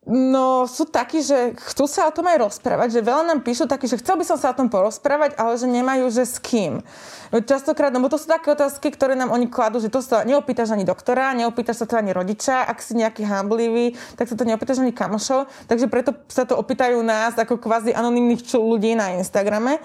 No, 0.01 0.65
sú 0.65 0.89
takí, 0.89 1.21
že 1.21 1.53
chcú 1.69 1.85
sa 1.85 2.09
o 2.09 2.15
tom 2.15 2.25
aj 2.25 2.41
rozprávať, 2.41 2.89
že 2.89 3.05
veľa 3.05 3.21
nám 3.21 3.45
píšu 3.45 3.69
takí, 3.69 3.85
že 3.85 4.01
chcel 4.01 4.17
by 4.17 4.25
som 4.25 4.33
sa 4.33 4.49
o 4.49 4.57
tom 4.57 4.65
porozprávať, 4.65 5.37
ale 5.37 5.53
že 5.61 5.69
nemajú, 5.69 6.09
že 6.09 6.25
s 6.25 6.41
kým. 6.41 6.81
Častokrát, 7.29 7.93
no 7.93 8.01
bo 8.01 8.09
to 8.09 8.17
sú 8.17 8.25
také 8.25 8.49
otázky, 8.49 8.89
ktoré 8.89 9.13
nám 9.13 9.29
oni 9.29 9.45
kladú, 9.45 9.77
že 9.77 9.93
to 9.93 10.01
sa 10.01 10.25
neopýtaš 10.25 10.73
ani 10.73 10.89
doktora, 10.89 11.37
neopýtaš 11.37 11.85
sa 11.85 11.87
to 11.87 12.01
ani 12.01 12.17
rodiča, 12.17 12.65
ak 12.65 12.81
si 12.81 12.97
nejaký 12.97 13.29
hamblivý, 13.29 13.93
tak 14.17 14.25
sa 14.25 14.33
to 14.33 14.41
neopýtaš 14.41 14.81
ani 14.81 14.89
kamošov, 14.89 15.45
takže 15.69 15.85
preto 15.85 16.17
sa 16.33 16.49
to 16.49 16.57
opýtajú 16.57 16.97
nás 17.05 17.37
ako 17.37 17.61
kvázi 17.61 17.93
anonimných 17.93 18.41
ľudí 18.57 18.97
na 18.97 19.21
Instagrame. 19.21 19.77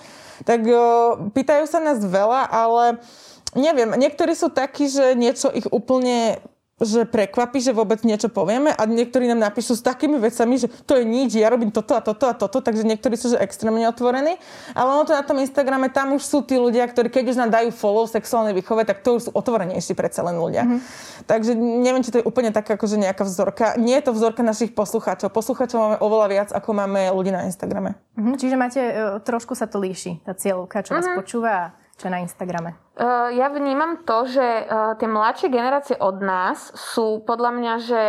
Tak 0.49 0.65
o, 0.65 0.81
pýtajú 1.29 1.69
sa 1.69 1.77
nás 1.77 2.01
veľa, 2.01 2.49
ale 2.49 3.05
neviem, 3.53 3.93
niektorí 3.93 4.33
sú 4.33 4.49
takí, 4.49 4.89
že 4.89 5.13
niečo 5.13 5.53
ich 5.53 5.69
úplne 5.69 6.41
že 6.77 7.09
prekvapí, 7.09 7.57
že 7.57 7.73
vôbec 7.73 8.05
niečo 8.05 8.29
povieme 8.29 8.69
a 8.69 8.85
niektorí 8.85 9.25
nám 9.33 9.49
napíšu 9.49 9.81
s 9.81 9.83
takými 9.83 10.21
vecami, 10.21 10.61
že 10.61 10.69
to 10.85 11.01
je 11.01 11.09
nič, 11.09 11.33
ja 11.33 11.49
robím 11.49 11.73
toto 11.73 11.97
a 11.97 12.05
toto 12.05 12.29
a 12.29 12.37
toto, 12.37 12.61
takže 12.61 12.85
niektorí 12.85 13.17
sú 13.17 13.33
že 13.33 13.41
extrémne 13.41 13.89
otvorení. 13.89 14.37
Ale 14.77 14.89
ono 14.93 15.09
to 15.09 15.17
na 15.17 15.25
tom 15.25 15.41
Instagrame, 15.41 15.89
tam 15.89 16.13
už 16.13 16.21
sú 16.21 16.45
tí 16.45 16.61
ľudia, 16.61 16.85
ktorí 16.85 17.09
keď 17.09 17.33
už 17.33 17.41
nám 17.41 17.51
dajú 17.57 17.73
follow 17.73 18.05
sexuálnej 18.05 18.53
výchove, 18.53 18.85
tak 18.85 19.01
to 19.01 19.17
už 19.17 19.23
sú 19.25 19.31
otvorenejší 19.33 19.97
predsa 19.97 20.21
len 20.21 20.37
ľudia. 20.37 20.69
Mm-hmm. 20.69 21.25
Takže 21.25 21.57
neviem, 21.57 22.05
či 22.05 22.13
to 22.13 22.21
je 22.21 22.29
úplne 22.29 22.53
taká 22.53 22.77
akože 22.77 23.01
nejaká 23.01 23.25
vzorka. 23.25 23.81
Nie 23.81 24.05
je 24.05 24.13
to 24.13 24.13
vzorka 24.13 24.45
našich 24.45 24.77
poslucháčov. 24.77 25.33
Poslucháčov 25.33 25.79
máme 25.81 25.97
oveľa 26.05 26.27
viac, 26.29 26.49
ako 26.53 26.77
máme 26.77 27.09
ľudí 27.09 27.33
na 27.33 27.49
Instagrame. 27.49 27.97
Mm-hmm, 28.21 28.37
čiže 28.37 28.57
máte, 28.61 28.81
e, 28.85 29.17
trošku 29.25 29.57
sa 29.57 29.65
to 29.65 29.81
líši, 29.81 30.21
tá 30.29 30.37
cieľovka, 30.37 30.85
čo 30.85 30.93
mm-hmm. 30.93 31.09
vás 31.09 31.17
počúva 31.17 31.55
čo 31.97 32.13
na 32.13 32.21
Instagrame? 32.21 32.77
Uh, 32.97 33.33
ja 33.33 33.49
vnímam 33.49 34.05
to, 34.05 34.29
že 34.29 34.45
uh, 34.45 34.97
tie 35.01 35.09
mladšie 35.09 35.49
generácie 35.49 35.97
od 35.97 36.21
nás 36.21 36.73
sú 36.77 37.25
podľa 37.25 37.51
mňa, 37.57 37.73
že 37.81 38.03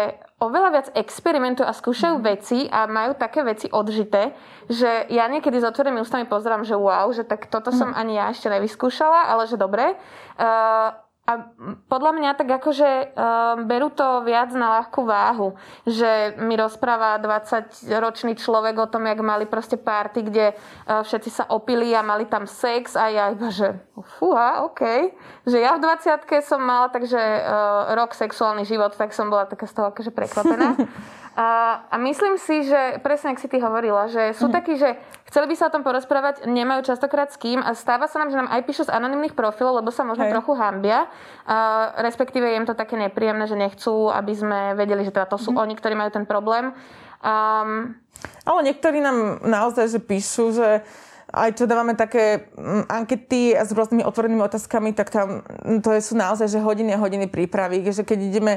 oveľa 0.43 0.69
viac 0.69 0.87
experimentujú 0.93 1.65
a 1.65 1.73
skúšajú 1.73 2.19
mm. 2.19 2.23
veci 2.23 2.67
a 2.67 2.85
majú 2.85 3.15
také 3.15 3.41
veci 3.47 3.71
odžité, 3.71 4.35
že 4.67 5.07
ja 5.07 5.25
niekedy 5.31 5.57
s 5.57 5.65
otvorenými 5.65 6.03
ústami 6.03 6.27
pozerám, 6.27 6.67
že 6.67 6.75
wow, 6.75 7.07
že 7.15 7.23
tak 7.23 7.47
toto 7.47 7.71
mm. 7.71 7.77
som 7.79 7.89
ani 7.95 8.19
ja 8.19 8.29
ešte 8.29 8.51
nevyskúšala, 8.51 9.31
ale 9.31 9.47
že 9.47 9.55
dobre. 9.55 9.95
Uh, 10.35 10.91
a 11.27 11.51
podľa 11.91 12.11
mňa 12.15 12.31
tak 12.39 12.47
akože 12.47 12.89
um, 13.11 13.67
berú 13.67 13.91
to 13.91 14.23
viac 14.23 14.47
na 14.55 14.79
ľahkú 14.79 15.03
váhu, 15.03 15.59
že 15.83 16.39
mi 16.39 16.55
rozpráva 16.55 17.19
20-ročný 17.19 18.39
človek 18.39 18.79
o 18.79 18.87
tom, 18.87 19.03
jak 19.03 19.19
mali 19.19 19.43
proste 19.43 19.75
party, 19.75 20.23
kde 20.23 20.55
uh, 20.55 21.03
všetci 21.03 21.27
sa 21.27 21.43
opili 21.51 21.91
a 21.91 21.99
mali 21.99 22.31
tam 22.31 22.47
sex 22.47 22.95
a 22.95 23.11
ja 23.11 23.35
iba, 23.35 23.51
že 23.51 23.75
fúha, 24.15 24.63
OK. 24.71 25.11
Že 25.43 25.57
ja 25.59 25.75
v 25.75 25.83
20 25.83 26.47
som 26.47 26.63
mala 26.63 26.87
takže 26.95 27.19
uh, 27.19 27.91
rok 27.91 28.15
sexuálny 28.15 28.63
život, 28.63 28.95
tak 28.95 29.11
som 29.11 29.27
bola 29.27 29.51
taká 29.51 29.67
z 29.67 29.75
toho 29.75 29.91
akože 29.91 30.15
prekvapená. 30.15 30.79
A, 31.37 31.85
a 31.93 31.95
myslím 32.01 32.41
si, 32.41 32.65
že 32.65 32.97
presne 33.05 33.29
ak 33.29 33.37
si 33.37 33.45
ty 33.45 33.61
hovorila, 33.61 34.09
že 34.09 34.33
sú 34.33 34.49
mm. 34.49 34.53
takí, 34.57 34.73
že 34.73 34.97
chceli 35.29 35.53
by 35.53 35.55
sa 35.55 35.69
o 35.69 35.73
tom 35.77 35.85
porozprávať, 35.85 36.49
nemajú 36.49 36.81
častokrát 36.81 37.29
s 37.29 37.37
kým 37.37 37.61
a 37.61 37.77
stáva 37.77 38.09
sa 38.09 38.17
nám, 38.17 38.33
že 38.33 38.41
nám 38.41 38.49
aj 38.49 38.65
píšu 38.65 38.89
z 38.89 38.93
anonimných 38.97 39.37
profilov, 39.37 39.77
lebo 39.77 39.93
sa 39.93 40.01
možno 40.01 40.25
Hej. 40.25 40.33
trochu 40.33 40.57
hambia. 40.57 41.05
A, 41.45 41.93
respektíve 42.01 42.41
je 42.41 42.57
im 42.57 42.65
to 42.65 42.73
také 42.73 42.97
nepríjemné, 42.97 43.45
že 43.45 43.53
nechcú, 43.53 44.09
aby 44.09 44.33
sme 44.33 44.59
vedeli, 44.73 45.05
že 45.05 45.13
teda 45.13 45.29
to 45.29 45.37
sú 45.37 45.53
mm. 45.53 45.61
oni, 45.61 45.73
ktorí 45.77 45.93
majú 45.93 46.09
ten 46.09 46.25
problém. 46.25 46.73
Um, 47.21 47.93
ale 48.41 48.59
niektorí 48.73 48.97
nám 48.97 49.45
naozaj 49.45 49.93
že 49.93 50.01
píšu, 50.01 50.57
že 50.57 50.81
aj 51.27 51.59
čo 51.59 51.67
dávame 51.67 51.93
také 51.93 52.49
mm, 52.55 52.87
ankety 52.87 53.53
s 53.53 53.69
rôznymi 53.75 54.07
otvorenými 54.07 54.41
otázkami, 54.41 54.95
tak 54.95 55.11
tam 55.11 55.43
mm, 55.43 55.83
to 55.83 55.91
sú 55.99 56.15
naozaj 56.15 56.47
že 56.47 56.63
hodiny 56.63 56.95
a 56.95 57.01
hodiny 57.03 57.27
prípravy, 57.27 57.83
že 57.91 58.07
keď 58.07 58.19
ideme 58.25 58.53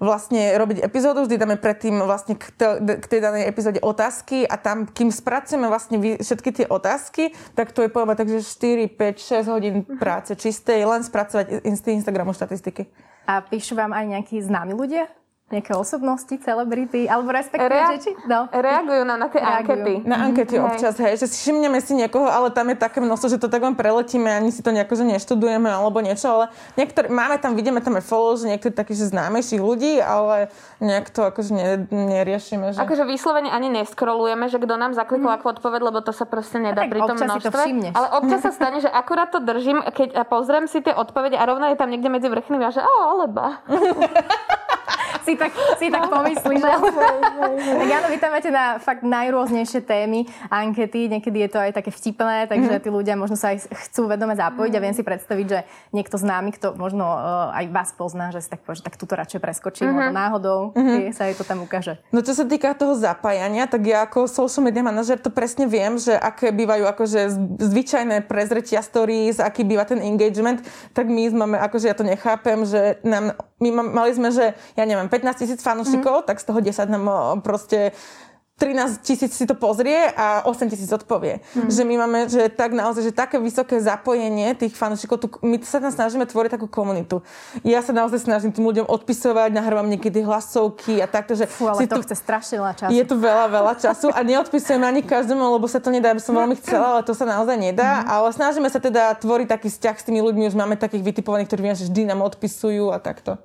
vlastne 0.00 0.56
robiť 0.56 0.80
epizódu, 0.80 1.28
vždy 1.28 1.36
dáme 1.36 1.56
predtým 1.60 2.00
vlastne 2.00 2.34
k, 2.34 2.48
k 2.80 3.04
tej 3.06 3.20
danej 3.20 3.46
epizóde 3.46 3.78
otázky 3.84 4.48
a 4.48 4.56
tam, 4.56 4.88
kým 4.88 5.12
spracujeme 5.12 5.68
vlastne 5.68 6.00
všetky 6.18 6.50
tie 6.56 6.66
otázky, 6.66 7.36
tak 7.52 7.76
to 7.76 7.84
je 7.84 7.92
povedzme 7.92 8.16
takže 8.16 8.40
4, 8.42 8.88
5, 8.96 9.46
6 9.46 9.54
hodín 9.54 9.74
mhm. 9.84 10.00
práce 10.00 10.32
čistej, 10.34 10.82
len 10.88 11.04
spracovať 11.04 11.62
Instagramu 11.68 12.32
štatistiky. 12.32 12.88
A 13.28 13.44
píšu 13.44 13.78
vám 13.78 13.92
aj 13.94 14.04
nejakí 14.18 14.40
známi 14.42 14.74
ľudia? 14.74 15.06
Nejaké 15.50 15.74
osobnosti, 15.74 16.30
celebrity, 16.30 17.10
alebo 17.10 17.34
respektíve, 17.34 17.74
Rea- 17.74 17.90
že 17.98 18.06
či? 18.06 18.10
No. 18.30 18.46
Reagujú 18.54 19.02
na, 19.02 19.18
na 19.18 19.26
tie 19.26 19.42
Reagujú. 19.42 19.58
ankety. 19.58 19.94
Na 20.06 20.16
ankety 20.22 20.54
mm-hmm. 20.54 20.68
občas, 20.70 20.94
hej, 21.02 21.18
že 21.18 21.26
si 21.26 21.36
všimneme 21.42 21.82
si 21.82 21.98
niekoho, 21.98 22.30
ale 22.30 22.54
tam 22.54 22.70
je 22.70 22.78
také 22.78 23.02
množstvo, 23.02 23.34
že 23.34 23.38
to 23.42 23.50
tak 23.50 23.58
len 23.58 23.74
preletíme, 23.74 24.30
ani 24.30 24.54
si 24.54 24.62
to 24.62 24.70
nejako, 24.70 24.94
že 24.94 25.04
neštudujeme 25.10 25.66
alebo 25.66 25.98
niečo, 25.98 26.30
ale 26.30 26.44
niektorí, 26.78 27.10
máme 27.10 27.42
tam, 27.42 27.58
vidíme 27.58 27.82
tam 27.82 27.98
aj 27.98 28.06
follow, 28.06 28.38
že 28.38 28.46
niektorí 28.46 28.70
takých, 28.70 29.02
že 29.02 29.06
známejších 29.10 29.58
ľudí, 29.58 29.98
ale 29.98 30.54
nejak 30.78 31.10
to 31.10 31.26
akože 31.26 31.50
ne, 31.50 31.82
neriešime. 31.90 32.70
Že... 32.70 32.86
Akože 32.86 33.02
vyslovene 33.10 33.50
ani 33.50 33.74
neskrolujeme, 33.74 34.46
že 34.46 34.62
kto 34.62 34.78
nám 34.78 34.94
zaklikol 34.94 35.34
mm. 35.34 35.36
ako 35.42 35.46
odpoveď, 35.58 35.80
lebo 35.82 35.98
to 35.98 36.14
sa 36.14 36.30
proste 36.30 36.62
nedá 36.62 36.86
pri 36.86 37.02
tom 37.02 37.18
množstve. 37.18 37.90
Ale 37.90 38.06
občas 38.22 38.46
sa 38.46 38.54
stane, 38.54 38.78
že 38.78 38.86
akurát 38.86 39.34
to 39.34 39.42
držím, 39.42 39.82
keď 39.82 40.22
pozriem 40.30 40.70
si 40.70 40.78
tie 40.78 40.94
odpovede 40.94 41.34
a 41.34 41.42
rovno 41.42 41.66
je 41.66 41.74
tam 41.74 41.90
niekde 41.90 42.06
medzi 42.06 42.30
vrchnými 42.30 42.62
a 42.62 42.70
že 42.70 42.86
o, 42.86 42.94
alebo. 43.02 43.42
si 45.24 45.34
tak, 45.36 45.52
si 45.78 45.86
tak 45.88 46.08
pomyslíš. 46.08 46.62
No, 46.62 46.90
tak 47.54 47.88
áno, 47.88 48.06
vy 48.10 48.18
tam 48.18 48.30
máte 48.32 48.50
na 48.50 48.78
fakt 48.80 49.02
najrôznejšie 49.04 49.80
témy, 49.84 50.26
ankety, 50.48 51.08
niekedy 51.10 51.46
je 51.46 51.50
to 51.50 51.58
aj 51.58 51.72
také 51.76 51.90
vtipné, 51.92 52.46
takže 52.48 52.78
mm-hmm. 52.78 52.84
tí 52.84 52.88
ľudia 52.90 53.14
možno 53.16 53.36
sa 53.36 53.52
aj 53.54 53.68
chcú 53.88 54.08
vedome 54.08 54.34
zapojiť 54.36 54.72
a 54.76 54.82
viem 54.82 54.94
si 54.94 55.02
predstaviť, 55.04 55.46
že 55.46 55.60
niekto 55.90 56.16
známy, 56.16 56.54
kto 56.56 56.76
možno 56.76 57.04
uh, 57.04 57.58
aj 57.58 57.64
vás 57.72 57.90
pozná, 57.96 58.32
že 58.32 58.44
si 58.44 58.48
tak 58.48 58.62
povie, 58.64 58.80
že 58.80 58.86
tak 58.86 58.96
túto 59.00 59.14
radšej 59.16 59.40
preskočím, 59.40 59.90
mm-hmm. 59.90 60.12
náhodou 60.14 60.72
mm-hmm. 60.74 61.12
sa 61.12 61.28
jej 61.28 61.36
to 61.36 61.44
tam 61.44 61.64
ukáže. 61.64 61.98
No 62.14 62.20
čo 62.20 62.32
sa 62.36 62.44
týka 62.44 62.72
toho 62.76 62.96
zapájania, 62.96 63.66
tak 63.66 63.84
ja 63.84 64.06
ako 64.06 64.30
social 64.30 64.64
media 64.66 64.84
manažer 64.84 65.20
to 65.20 65.32
presne 65.32 65.66
viem, 65.66 65.96
že 65.96 66.14
aké 66.16 66.52
bývajú 66.54 66.84
akože 66.88 67.20
zvyčajné 67.60 68.26
prezretia 68.26 68.80
stories, 68.80 69.38
aký 69.38 69.62
býva 69.66 69.84
ten 69.84 70.00
engagement, 70.00 70.62
tak 70.96 71.06
my 71.10 71.30
máme, 71.30 71.56
akože 71.60 71.86
ja 71.90 71.96
to 71.96 72.04
nechápem, 72.06 72.64
že 72.64 72.98
nám, 73.04 73.36
my 73.60 73.68
mali 73.92 74.10
sme, 74.16 74.32
že 74.32 74.56
ja 74.74 74.84
neviem, 74.88 75.06
15 75.06 75.40
tisíc 75.40 75.60
fanúšikov, 75.60 76.24
mm. 76.24 76.26
tak 76.26 76.40
z 76.40 76.44
toho 76.48 76.60
10 76.64 76.88
nám 76.88 77.04
proste 77.44 77.92
13 78.60 79.00
tisíc 79.00 79.32
si 79.32 79.48
to 79.48 79.56
pozrie 79.56 80.12
a 80.12 80.44
8 80.44 80.68
tisíc 80.68 80.92
odpovie. 80.92 81.40
Mm. 81.56 81.72
Že 81.72 81.82
my 81.88 81.94
máme, 82.04 82.18
že 82.28 82.52
tak 82.52 82.76
naozaj, 82.76 83.08
že 83.08 83.12
také 83.16 83.40
vysoké 83.40 83.80
zapojenie 83.80 84.52
tých 84.52 84.76
fanúšikov, 84.76 85.40
my 85.40 85.56
sa 85.64 85.80
tam 85.80 85.88
snažíme 85.88 86.28
tvoriť 86.28 86.60
takú 86.60 86.68
komunitu. 86.68 87.24
Ja 87.64 87.80
sa 87.80 87.96
naozaj 87.96 88.28
snažím 88.28 88.52
tým 88.52 88.68
ľuďom 88.68 88.86
odpisovať, 88.86 89.56
nahrávam 89.56 89.88
niekedy 89.88 90.20
hlasovky 90.20 91.00
a 91.00 91.08
takto, 91.08 91.32
že... 91.32 91.48
Fú, 91.48 91.72
ale 91.72 91.88
to 91.88 91.96
tu, 91.96 92.04
chce 92.04 92.20
strašne 92.20 92.60
veľa 92.60 92.74
času. 92.76 92.90
Je 92.92 93.04
tu 93.08 93.16
veľa, 93.16 93.46
veľa 93.48 93.74
času 93.80 94.12
a 94.12 94.20
neodpisujem 94.20 94.82
ani 94.84 95.00
každému, 95.00 95.40
lebo 95.40 95.64
sa 95.64 95.80
to 95.80 95.88
nedá, 95.88 96.12
aby 96.12 96.20
som 96.20 96.36
veľmi 96.36 96.60
chcela, 96.60 97.00
ale 97.00 97.02
to 97.08 97.16
sa 97.16 97.24
naozaj 97.24 97.56
nedá. 97.56 98.04
Mm. 98.04 98.12
Ale 98.12 98.28
snažíme 98.36 98.68
sa 98.68 98.76
teda 98.76 99.16
tvoriť 99.16 99.48
taký 99.56 99.72
vzťah 99.72 99.96
s 99.96 100.04
tými 100.04 100.20
ľuďmi, 100.20 100.52
už 100.52 100.56
máme 100.60 100.76
takých 100.76 101.00
vytipovaných, 101.00 101.48
ktorí 101.48 101.60
viem, 101.64 101.78
že 101.80 101.88
vždy 101.88 102.12
nám 102.12 102.20
odpisujú 102.28 102.92
a 102.92 103.00
takto. 103.00 103.40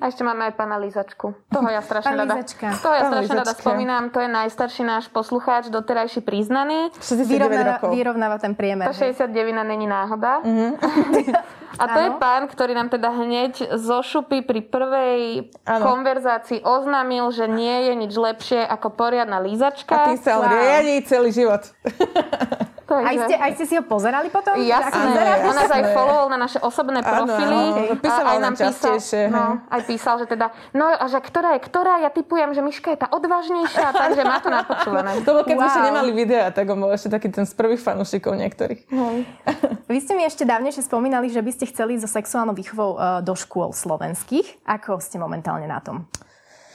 A 0.00 0.10
ešte 0.10 0.22
máme 0.26 0.50
aj 0.50 0.54
pána 0.58 0.76
Lizačku. 0.80 1.34
Toho 1.50 1.68
ja 1.70 1.82
strašne 1.82 2.14
rada. 2.14 2.40
Toho 2.80 2.94
ja 2.94 3.02
strašne 3.10 3.34
rada 3.34 3.54
spomínam. 3.54 4.02
To 4.14 4.18
je 4.22 4.28
najstarší 4.30 4.82
náš 4.86 5.10
poslucháč, 5.10 5.68
doterajší 5.68 6.22
priznaný. 6.22 6.94
Vyrovnáva, 7.04 7.78
vyrovnáva 7.90 8.36
ten 8.38 8.54
priemer. 8.54 8.90
To 8.90 8.96
69 8.96 9.30
není 9.64 9.86
náhoda. 9.86 10.42
Mm-hmm. 10.42 10.70
A 11.74 11.90
to 11.90 11.98
ano. 11.98 12.06
je 12.06 12.10
pán, 12.22 12.42
ktorý 12.46 12.72
nám 12.78 12.86
teda 12.86 13.10
hneď 13.10 13.74
zo 13.82 13.98
šupy 13.98 14.46
pri 14.46 14.62
prvej 14.62 15.50
ano. 15.66 15.82
konverzácii 15.82 16.62
oznámil, 16.62 17.34
že 17.34 17.50
nie 17.50 17.90
je 17.90 17.92
nič 17.98 18.14
lepšie 18.14 18.62
ako 18.62 18.94
poriadna 18.94 19.42
lízačka. 19.42 20.06
A 20.06 20.14
ty 20.14 20.22
sa 20.22 20.38
on 20.38 20.54
wow. 20.54 21.02
celý 21.02 21.34
život. 21.34 21.66
Takže... 23.00 23.08
Aj, 23.08 23.16
ste, 23.26 23.34
aj 23.34 23.50
ste 23.58 23.64
si 23.66 23.74
ho 23.74 23.84
pozerali 23.86 24.28
potom? 24.30 24.54
Jasné, 24.60 25.42
on 25.42 25.54
nás 25.56 25.70
aj 25.70 25.84
followoval 25.90 26.28
na 26.30 26.38
naše 26.38 26.58
osobné 26.60 27.00
profily. 27.00 27.60
Áno, 27.74 27.98
áno. 27.98 28.04
A 28.04 28.30
aj 28.34 28.38
nám 28.38 28.54
písal, 28.54 28.96
no, 29.32 29.44
aj 29.66 29.80
písal, 29.88 30.14
že 30.22 30.26
teda, 30.28 30.46
no 30.76 30.86
a 30.86 31.04
že 31.10 31.18
ktorá 31.18 31.56
je 31.58 31.60
ktorá, 31.64 31.94
ja 32.04 32.10
typujem, 32.12 32.52
že 32.52 32.60
Miška 32.60 32.92
je 32.92 32.98
tá 33.00 33.08
odvážnejšia, 33.10 33.88
takže 33.90 34.22
má 34.22 34.38
to 34.38 34.50
napočúvané. 34.52 35.10
To 35.24 35.32
bolo, 35.32 35.46
keď 35.48 35.56
wow. 35.56 35.60
sme 35.62 35.68
ešte 35.72 35.82
nemali 35.88 36.10
videa, 36.12 36.46
tak 36.52 36.68
on 36.68 36.78
bol 36.84 36.92
ešte 36.92 37.08
taký 37.08 37.32
ten 37.32 37.48
z 37.48 37.56
prvých 37.56 37.80
fanúšikov 37.80 38.36
niektorých. 38.36 38.92
Hej. 38.92 39.16
Vy 39.94 39.98
ste 40.04 40.12
mi 40.12 40.26
ešte 40.26 40.44
dávnejšie 40.44 40.84
spomínali, 40.84 41.32
že 41.32 41.40
by 41.40 41.50
ste 41.54 41.64
chceli 41.70 41.96
so 41.96 42.04
sexuálnou 42.04 42.52
výchovou 42.52 42.98
uh, 42.98 43.24
do 43.24 43.32
škôl 43.32 43.72
slovenských. 43.72 44.66
Ako 44.68 45.00
ste 45.00 45.16
momentálne 45.16 45.64
na 45.64 45.80
tom? 45.80 46.04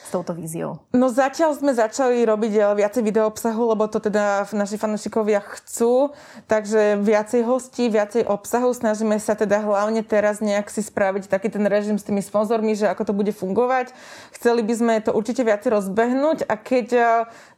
S 0.09 0.11
touto 0.17 0.33
víziou? 0.33 0.81
No 0.89 1.13
zatiaľ 1.13 1.53
sme 1.53 1.69
začali 1.77 2.25
robiť 2.25 2.53
eh, 2.57 2.65
viacej 2.73 3.05
video 3.05 3.29
obsahu, 3.29 3.77
lebo 3.77 3.85
to 3.85 4.01
teda 4.01 4.49
naši 4.57 4.81
fanúšikovia 4.81 5.45
chcú, 5.45 6.17
takže 6.49 6.97
viacej 6.97 7.45
hostí, 7.45 7.93
viacej 7.93 8.25
obsahu. 8.25 8.73
Snažíme 8.73 9.21
sa 9.21 9.37
teda 9.37 9.61
hlavne 9.61 10.01
teraz 10.01 10.41
nejak 10.41 10.73
si 10.73 10.81
spraviť 10.81 11.29
taký 11.29 11.53
ten 11.53 11.61
režim 11.69 12.01
s 12.01 12.09
tými 12.09 12.25
sponzormi, 12.25 12.73
že 12.73 12.89
ako 12.89 13.13
to 13.13 13.13
bude 13.13 13.29
fungovať. 13.37 13.93
Chceli 14.33 14.65
by 14.65 14.73
sme 14.73 14.93
to 15.05 15.13
určite 15.13 15.45
viacej 15.45 15.69
rozbehnúť 15.77 16.49
a 16.49 16.57
keď 16.57 16.87
eh, 16.97 17.07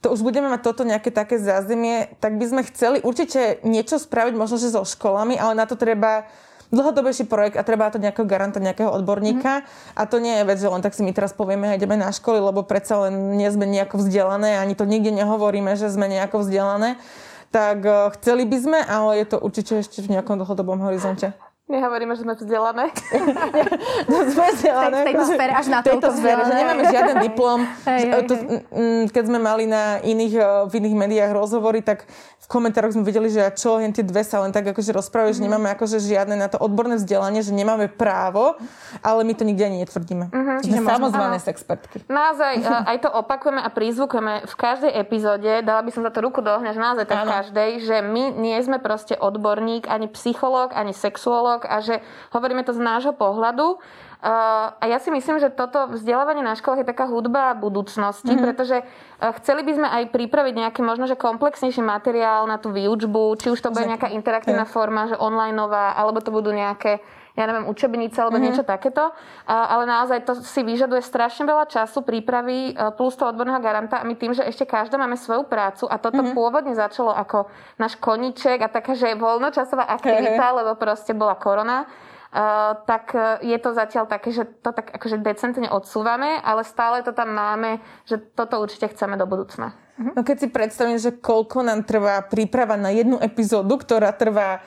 to 0.04 0.12
už 0.12 0.20
budeme 0.20 0.52
mať 0.52 0.62
toto 0.68 0.84
nejaké 0.84 1.08
také 1.16 1.40
zázemie, 1.40 2.12
tak 2.20 2.36
by 2.36 2.46
sme 2.52 2.62
chceli 2.68 3.00
určite 3.00 3.64
niečo 3.64 3.96
spraviť 3.96 4.36
možno, 4.36 4.60
že 4.60 4.76
so 4.76 4.84
školami, 4.84 5.40
ale 5.40 5.56
na 5.56 5.64
to 5.64 5.80
treba 5.80 6.28
dlhodobejší 6.72 7.28
projekt 7.28 7.60
a 7.60 7.68
treba 7.68 7.92
to 7.92 8.00
nejakého 8.00 8.24
garanta, 8.26 8.64
nejakého 8.64 8.90
odborníka. 8.90 9.62
Mm-hmm. 9.62 10.00
A 10.00 10.02
to 10.08 10.18
nie 10.24 10.40
je 10.40 10.48
vec, 10.48 10.58
že 10.58 10.72
len 10.72 10.82
tak 10.82 10.96
si 10.96 11.04
my 11.04 11.12
teraz 11.12 11.36
povieme 11.36 11.70
a 11.70 11.78
ideme 11.78 12.00
na 12.00 12.10
školy, 12.10 12.40
lebo 12.40 12.64
predsa 12.64 13.08
len 13.08 13.36
nie 13.36 13.48
sme 13.52 13.68
nejako 13.68 14.00
vzdelané, 14.00 14.58
ani 14.58 14.74
to 14.74 14.88
nikde 14.88 15.12
nehovoríme, 15.12 15.76
že 15.76 15.92
sme 15.92 16.08
nejako 16.08 16.48
vzdelané. 16.48 16.96
Tak 17.52 17.78
uh, 17.84 18.08
chceli 18.16 18.48
by 18.48 18.58
sme, 18.64 18.80
ale 18.80 19.20
je 19.22 19.36
to 19.36 19.38
určite 19.44 19.84
ešte 19.84 20.00
v 20.00 20.16
nejakom 20.16 20.40
dlhodobom 20.40 20.80
horizonte. 20.80 21.36
My 21.72 21.80
hovoríme, 21.80 22.12
že 22.20 22.28
sme 22.28 22.36
vzdelané. 22.36 22.92
no, 24.12 24.16
sme 24.28 24.48
vzdelané. 24.60 25.08
V 25.08 25.08
tejto 25.08 25.26
sfére 25.32 25.52
až 25.56 25.68
na 25.72 25.80
tejto 25.80 26.12
sfére, 26.12 26.44
že 26.44 26.52
nemáme 26.52 26.84
žiaden 26.92 27.18
diplom. 27.32 27.64
hej, 27.88 28.12
hej, 28.12 28.24
to, 28.28 28.34
keď 29.16 29.24
sme 29.32 29.40
mali 29.40 29.72
na 29.72 30.04
iných, 30.04 30.34
eh, 30.36 30.46
v 30.68 30.74
iných 30.84 30.96
médiách 31.00 31.32
rozhovory, 31.32 31.80
tak 31.80 32.04
v 32.12 32.48
komentároch 32.52 32.92
sme 32.92 33.08
videli, 33.08 33.32
že 33.32 33.40
čo 33.56 33.80
len 33.80 33.96
tie 33.96 34.04
dve 34.04 34.20
sa 34.28 34.44
len 34.44 34.52
tak 34.52 34.68
akože 34.68 34.92
rozprávajú, 34.92 35.32
mm. 35.32 35.38
že 35.40 35.42
mhm. 35.42 35.48
nemáme 35.48 35.68
akože 35.72 35.98
žiadne 36.04 36.36
na 36.36 36.52
to 36.52 36.60
odborné 36.60 37.00
vzdelanie, 37.00 37.40
že 37.40 37.56
nemáme 37.56 37.88
právo, 37.88 38.60
ale 39.00 39.24
my 39.24 39.32
to 39.32 39.48
nikde 39.48 39.64
ani 39.64 39.88
netvrdíme. 39.88 40.28
Mm-hmm. 40.28 40.58
Čiže 40.68 40.78
samozvané 40.84 41.40
expertky. 41.40 42.04
Naozaj, 42.12 42.54
eh, 42.68 42.84
aj 42.92 42.98
to 43.08 43.10
opakujeme 43.16 43.64
a 43.64 43.72
prízvukujeme 43.72 44.44
v 44.44 44.56
každej 44.60 44.92
epizóde, 44.92 45.64
dala 45.64 45.80
by 45.88 45.92
som 45.96 46.04
za 46.04 46.12
to 46.12 46.20
ruku 46.20 46.44
do 46.44 46.52
ohňa, 46.52 46.76
že 46.76 46.82
naozaj 46.84 47.06
tak 47.08 47.24
v 47.24 47.32
každej, 47.32 47.70
že 47.88 47.98
my 48.04 48.36
nie 48.36 48.60
sme 48.60 48.84
proste 48.84 49.16
odborník, 49.16 49.88
ani 49.88 50.12
psychológ, 50.12 50.76
ani 50.76 50.92
sexuológ, 50.92 51.61
a 51.66 51.80
že 51.82 52.00
hovoríme 52.34 52.62
to 52.66 52.74
z 52.74 52.82
nášho 52.82 53.14
pohľadu. 53.14 53.78
Uh, 54.22 54.70
a 54.78 54.86
ja 54.86 55.02
si 55.02 55.10
myslím, 55.10 55.42
že 55.42 55.50
toto 55.50 55.90
vzdelávanie 55.90 56.46
na 56.46 56.54
školách 56.54 56.86
je 56.86 56.92
taká 56.94 57.10
hudba 57.10 57.58
budúcnosti, 57.58 58.30
mm-hmm. 58.30 58.46
pretože 58.46 58.78
uh, 58.86 59.34
chceli 59.42 59.66
by 59.66 59.72
sme 59.82 59.88
aj 59.90 60.04
pripraviť 60.14 60.54
nejaký 60.62 60.82
možno, 60.86 61.10
že 61.10 61.18
komplexnejší 61.18 61.82
materiál 61.82 62.46
na 62.46 62.62
tú 62.62 62.70
výučbu, 62.70 63.34
či 63.42 63.50
už 63.50 63.58
to 63.58 63.74
bude 63.74 63.90
nejaká 63.90 64.14
interaktívna 64.14 64.70
forma, 64.70 65.10
že 65.10 65.18
onlineová, 65.18 65.98
alebo 65.98 66.22
to 66.22 66.30
budú 66.30 66.54
nejaké 66.54 67.02
ja 67.36 67.48
neviem, 67.48 67.68
učebnice 67.68 68.18
alebo 68.20 68.36
mm-hmm. 68.36 68.46
niečo 68.52 68.64
takéto. 68.68 69.16
Ale 69.48 69.88
naozaj 69.88 70.28
to 70.28 70.34
si 70.44 70.62
vyžaduje 70.68 71.00
strašne 71.00 71.48
veľa 71.48 71.68
času, 71.72 72.04
prípravy 72.04 72.72
e, 72.72 72.92
plus 72.96 73.16
toho 73.16 73.32
odborného 73.32 73.64
garanta 73.64 74.04
a 74.04 74.08
my 74.08 74.20
tým, 74.20 74.36
že 74.36 74.44
ešte 74.44 74.68
každá 74.68 75.00
máme 75.00 75.16
svoju 75.16 75.48
prácu 75.48 75.88
a 75.88 75.96
toto 75.96 76.20
mm-hmm. 76.20 76.36
pôvodne 76.36 76.74
začalo 76.76 77.16
ako 77.16 77.48
náš 77.80 77.96
koníček 78.00 78.60
a 78.60 78.68
taká, 78.68 79.00
že 79.00 79.16
voľnočasová 79.16 79.88
aktivita, 79.88 80.46
hey. 80.52 80.58
lebo 80.60 80.76
proste 80.76 81.16
bola 81.16 81.40
korona. 81.40 81.88
Uh, 82.32 82.80
tak 82.88 83.12
je 83.44 83.58
to 83.60 83.76
zatiaľ 83.76 84.08
také, 84.08 84.32
že 84.32 84.48
to 84.64 84.72
tak 84.72 84.88
akože 84.96 85.20
decentne 85.20 85.68
odsúvame, 85.68 86.40
ale 86.40 86.64
stále 86.64 87.04
to 87.04 87.12
tam 87.12 87.36
máme, 87.36 87.84
že 88.08 88.24
toto 88.24 88.56
určite 88.64 88.88
chceme 88.88 89.20
do 89.20 89.28
budúcna. 89.28 89.76
No 90.00 90.24
keď 90.24 90.38
si 90.40 90.48
predstavím, 90.48 90.96
že 90.96 91.12
koľko 91.12 91.62
nám 91.62 91.84
trvá 91.84 92.24
príprava 92.24 92.80
na 92.80 92.90
jednu 92.90 93.20
epizódu, 93.20 93.76
ktorá 93.78 94.16
trvá 94.16 94.64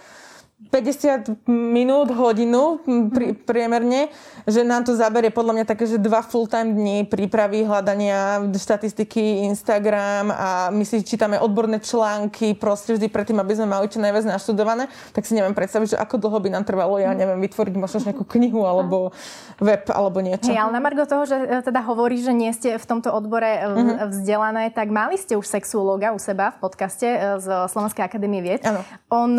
50 0.55 1.45
minút, 1.51 2.15
hodinu 2.15 2.81
pri, 3.11 3.37
priemerne, 3.37 4.09
že 4.49 4.63
nám 4.63 4.87
to 4.87 4.97
zaberie 4.97 5.29
podľa 5.29 5.61
mňa 5.61 5.67
také, 5.67 5.85
že 5.85 6.01
dva 6.01 6.23
full-time 6.25 6.73
dní 6.73 6.99
prípravy, 7.05 7.67
hľadania 7.67 8.39
štatistiky, 8.55 9.45
Instagram 9.51 10.31
a 10.31 10.49
my 10.71 10.87
si 10.87 11.03
čítame 11.03 11.37
odborné 11.43 11.83
články 11.83 12.55
proste 12.57 12.97
vždy 12.97 13.07
predtým, 13.11 13.39
aby 13.43 13.53
sme 13.55 13.67
mali 13.67 13.91
čo 13.91 13.99
najviac 13.99 14.25
naštudované, 14.31 14.89
tak 15.13 15.27
si 15.27 15.37
neviem 15.37 15.53
predstaviť, 15.59 15.95
že 15.95 16.01
ako 16.01 16.23
dlho 16.23 16.39
by 16.39 16.49
nám 16.55 16.65
trvalo, 16.65 17.03
ja 17.03 17.13
neviem, 17.13 17.43
vytvoriť 17.45 17.75
možno 17.75 17.99
nejakú 18.07 18.25
knihu 18.39 18.63
alebo 18.63 19.11
web 19.59 19.85
alebo 19.91 20.23
niečo. 20.23 20.49
Hej, 20.49 20.59
ale 20.59 20.71
na 20.71 20.81
Margo 20.81 21.05
toho, 21.05 21.27
že 21.29 21.35
e, 21.35 21.67
teda 21.67 21.83
hovorí, 21.83 22.19
že 22.23 22.31
nie 22.31 22.51
ste 22.55 22.79
v 22.79 22.87
tomto 22.87 23.11
odbore 23.11 23.59
uh-huh. 23.63 24.11
vzdelané, 24.11 24.71
tak 24.71 24.91
mali 24.91 25.19
ste 25.19 25.35
už 25.35 25.51
sexuológa 25.51 26.15
u 26.15 26.19
seba 26.19 26.55
v 26.55 26.59
podcaste 26.63 27.07
z 27.43 27.47
Slovenskej 27.71 28.07
akadémie 28.07 28.39
vied. 28.41 28.63
Ano. 28.63 28.87
On, 29.11 29.31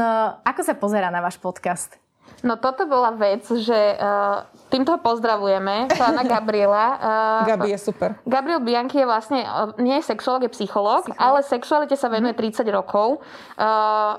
ako 0.43 0.61
sa 0.63 0.75
pozera 1.05 1.13
na 1.13 1.21
váš 1.21 1.37
podcast? 1.37 1.93
No 2.41 2.57
toto 2.57 2.89
bola 2.89 3.13
vec, 3.13 3.45
že 3.45 3.77
uh, 4.01 4.41
týmto 4.73 4.97
ho 4.97 4.99
pozdravujeme, 5.01 5.93
pána 5.93 6.25
Gabriela. 6.33 6.85
Uh, 6.97 7.45
Gabi 7.45 7.69
je 7.73 7.79
super. 7.79 8.17
Gabriel 8.25 8.61
Bianchi 8.65 8.97
je 9.01 9.05
vlastne, 9.05 9.45
uh, 9.45 9.77
nie 9.77 10.01
je 10.01 10.09
sexuolog, 10.09 10.41
je 10.41 10.51
psychológ, 10.57 11.05
ale 11.21 11.45
sexualite 11.45 11.93
sa 11.93 12.09
venuje 12.09 12.33
30 12.33 12.65
mhm. 12.65 12.73
rokov. 12.73 13.21
Uh, 13.53 14.17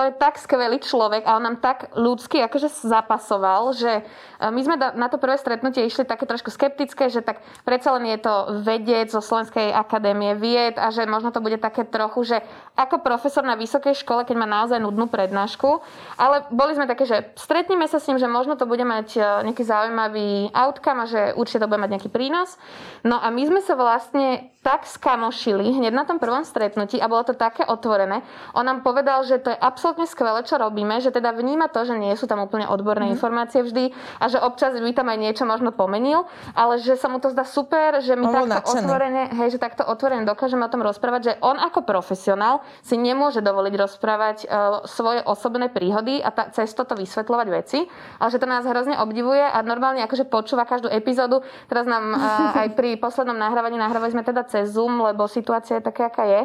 to 0.00 0.08
je 0.08 0.16
tak 0.16 0.40
skvelý 0.40 0.80
človek 0.80 1.28
a 1.28 1.36
on 1.36 1.44
nám 1.44 1.60
tak 1.60 1.92
ľudsky 1.92 2.40
akože 2.40 2.72
zapasoval, 2.72 3.76
že 3.76 4.00
e, 4.00 4.02
my 4.48 4.60
sme 4.64 4.80
na 4.96 5.12
to 5.12 5.20
prvé 5.20 5.36
stretnutie 5.36 5.84
išli 5.84 6.08
také 6.08 6.24
trošku 6.24 6.48
skeptické, 6.48 7.12
že 7.12 7.20
tak 7.20 7.44
predsa 7.68 7.92
len 7.92 8.08
je 8.08 8.24
to 8.24 8.64
vedec 8.64 9.12
zo 9.12 9.20
Slovenskej 9.20 9.68
akadémie 9.68 10.32
vied 10.40 10.80
a 10.80 10.88
že 10.88 11.04
možno 11.04 11.36
to 11.36 11.44
bude 11.44 11.60
také 11.60 11.84
trochu, 11.84 12.32
že 12.32 12.36
ako 12.80 13.04
profesor 13.04 13.44
na 13.44 13.60
vysokej 13.60 13.92
škole, 14.00 14.24
keď 14.24 14.40
má 14.40 14.48
naozaj 14.48 14.80
nudnú 14.80 15.04
prednášku. 15.04 15.84
Ale 16.16 16.48
boli 16.48 16.72
sme 16.72 16.88
také, 16.88 17.04
že 17.04 17.36
stretneme 17.36 17.84
sa 17.84 18.00
s 18.00 18.08
ním, 18.08 18.16
že 18.16 18.24
možno 18.24 18.56
to 18.56 18.64
bude 18.64 18.88
mať 18.88 19.20
e, 19.20 19.52
nejaký 19.52 19.68
zaujímavý 19.68 20.48
outcome 20.56 21.04
a 21.04 21.06
že 21.12 21.20
určite 21.36 21.60
to 21.60 21.68
bude 21.68 21.76
mať 21.76 22.00
nejaký 22.00 22.08
prínos. 22.08 22.56
No 23.04 23.20
a 23.20 23.28
my 23.28 23.42
sme 23.44 23.60
sa 23.60 23.76
vlastne 23.76 24.48
tak 24.60 24.84
skamošili 24.84 25.72
hneď 25.72 25.88
na 25.88 26.04
tom 26.04 26.20
prvom 26.20 26.44
stretnutí 26.44 27.00
a 27.00 27.08
bolo 27.08 27.24
to 27.24 27.32
také 27.32 27.64
otvorené. 27.64 28.20
On 28.52 28.60
nám 28.60 28.84
povedal, 28.84 29.24
že 29.24 29.40
to 29.40 29.48
je 29.48 29.56
absolútne 29.56 30.04
skvelé, 30.04 30.44
čo 30.44 30.60
robíme, 30.60 31.00
že 31.00 31.08
teda 31.08 31.32
vníma 31.32 31.72
to, 31.72 31.88
že 31.88 31.96
nie 31.96 32.12
sú 32.12 32.28
tam 32.28 32.44
úplne 32.44 32.68
odborné 32.68 33.08
mm. 33.08 33.12
informácie 33.16 33.64
vždy 33.64 33.88
a 34.20 34.28
že 34.28 34.36
občas 34.36 34.76
by 34.76 34.92
tam 34.92 35.08
aj 35.08 35.16
niečo 35.16 35.48
možno 35.48 35.72
pomenil, 35.72 36.28
ale 36.52 36.76
že 36.76 37.00
sa 37.00 37.08
mu 37.08 37.16
to 37.24 37.32
zdá 37.32 37.48
super, 37.48 38.04
že 38.04 38.12
my 38.20 38.28
takto 38.28 38.52
nadšený. 38.52 38.84
otvorene, 38.84 39.22
hej, 39.32 39.48
že 39.56 39.58
takto 39.64 39.82
otvorene 39.88 40.28
dokážeme 40.28 40.60
o 40.60 40.68
tom 40.68 40.84
rozprávať, 40.84 41.20
že 41.24 41.32
on 41.40 41.56
ako 41.56 41.80
profesionál 41.88 42.60
si 42.84 43.00
nemôže 43.00 43.40
dovoliť 43.40 43.74
rozprávať 43.80 44.36
uh, 44.44 44.84
svoje 44.84 45.24
osobné 45.24 45.72
príhody 45.72 46.20
a 46.20 46.28
ta, 46.36 46.52
cez 46.52 46.68
toto 46.76 46.92
vysvetľovať 47.00 47.48
veci, 47.48 47.88
ale 48.20 48.28
že 48.28 48.36
to 48.36 48.44
nás 48.44 48.68
hrozne 48.68 49.00
obdivuje 49.00 49.40
a 49.40 49.56
normálne 49.64 50.04
akože 50.04 50.28
počúva 50.28 50.68
každú 50.68 50.92
epizódu. 50.92 51.40
Teraz 51.64 51.88
nám 51.88 52.12
uh, 52.12 52.60
aj 52.60 52.76
pri 52.76 53.00
poslednom 53.00 53.40
nahrávaní 53.40 53.80
nahrávali 53.80 54.12
sme 54.12 54.20
teda 54.20 54.49
cez 54.50 54.74
Zoom, 54.74 54.98
lebo 55.06 55.30
situácia 55.30 55.78
je 55.78 55.86
taká, 55.86 56.10
aká 56.10 56.26
je, 56.26 56.40